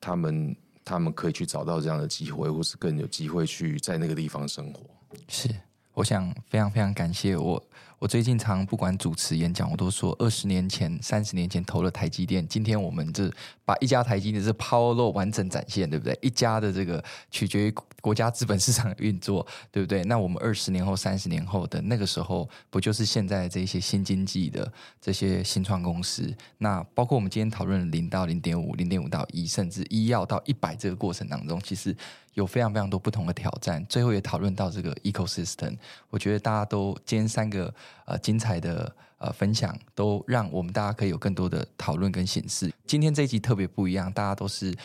[0.00, 0.56] 他们。
[0.84, 4.88] 他们可以去找到这样的机会，或是更有机会去在那个地方生活。
[5.28, 5.46] 是，
[5.92, 7.62] 我想非常非常感谢我。
[7.98, 13.28] 我最近常不管主持演讲，我都说二十年前、三十年前投了台积电，今天我们这
[13.64, 16.16] 把一家台积电这 power law 完整展现，对不对？
[16.22, 20.04] 一家的这个取决于国家资本市场的运作，对不对？
[20.04, 26.32] 那我们二十年后、三十年后的那个时候，不就是现在这些新经济的这些新创公司？
[26.58, 31.96] 那包括我们今天讨论零到零点五、零点五到一，甚至医药到一百这个过程当中，其实。
[32.34, 35.76] 有非常非常多不同的挑战，最后也讨论到这个 ecosystem。
[36.08, 42.72] 我觉得大家都今天三个呃精彩的呃分享，都让我们大家可以有更多的讨论跟显示。
[42.86, 44.76] 今天这一集特别不一样，大家都是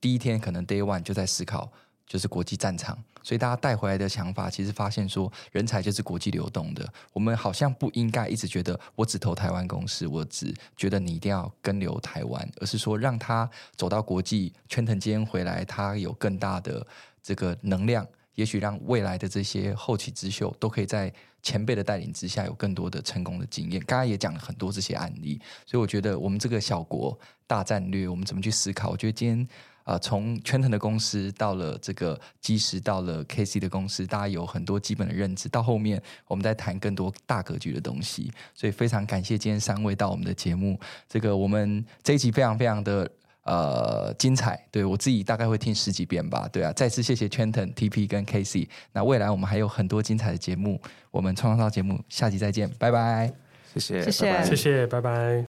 [0.00, 1.70] 第一天可能 day one 就在思考。
[2.06, 6.86] 就是国际战场，所以大家带回来的想法，其实发现说，人才就是国际流动的。
[7.14, 16.86] 我们好像不应该一直觉得我只投台湾公司，我只觉得你一定要跟留台湾，而是说让他走到国际圈层间回来，他有更大的
[17.22, 21.10] 这个能量，也许让未来的这些后起之秀都可以在
[21.44, 23.80] 前辈的带领之下有更多的成功的经验。
[23.86, 27.16] 刚刚也讲了很多这些案例，所以我觉得我们这个小国
[27.46, 28.90] 大战略，我们怎么去思考？
[28.90, 29.48] 我觉得今天。
[29.84, 35.46] 啊，从圈层的公司到了这个基石，到了 KC 的公司，大家有很多基本的认知。
[35.50, 38.32] 到后面，我们再谈更多大格局的东西。
[38.54, 40.80] 所以非常感谢今天三位到我们的节目。
[41.06, 43.06] 这个我们这一集非常非常的
[43.44, 46.48] 呃精彩，对我自己大概会听十几遍吧。
[46.52, 48.68] 对啊，再次谢谢 Trenton、TP 跟 KC。
[48.92, 50.80] 那未来我们还有很多精彩的节目，
[51.10, 53.32] 我们创造节目下集再见，拜拜，
[53.74, 55.53] 谢谢，谢谢，谢谢，拜拜。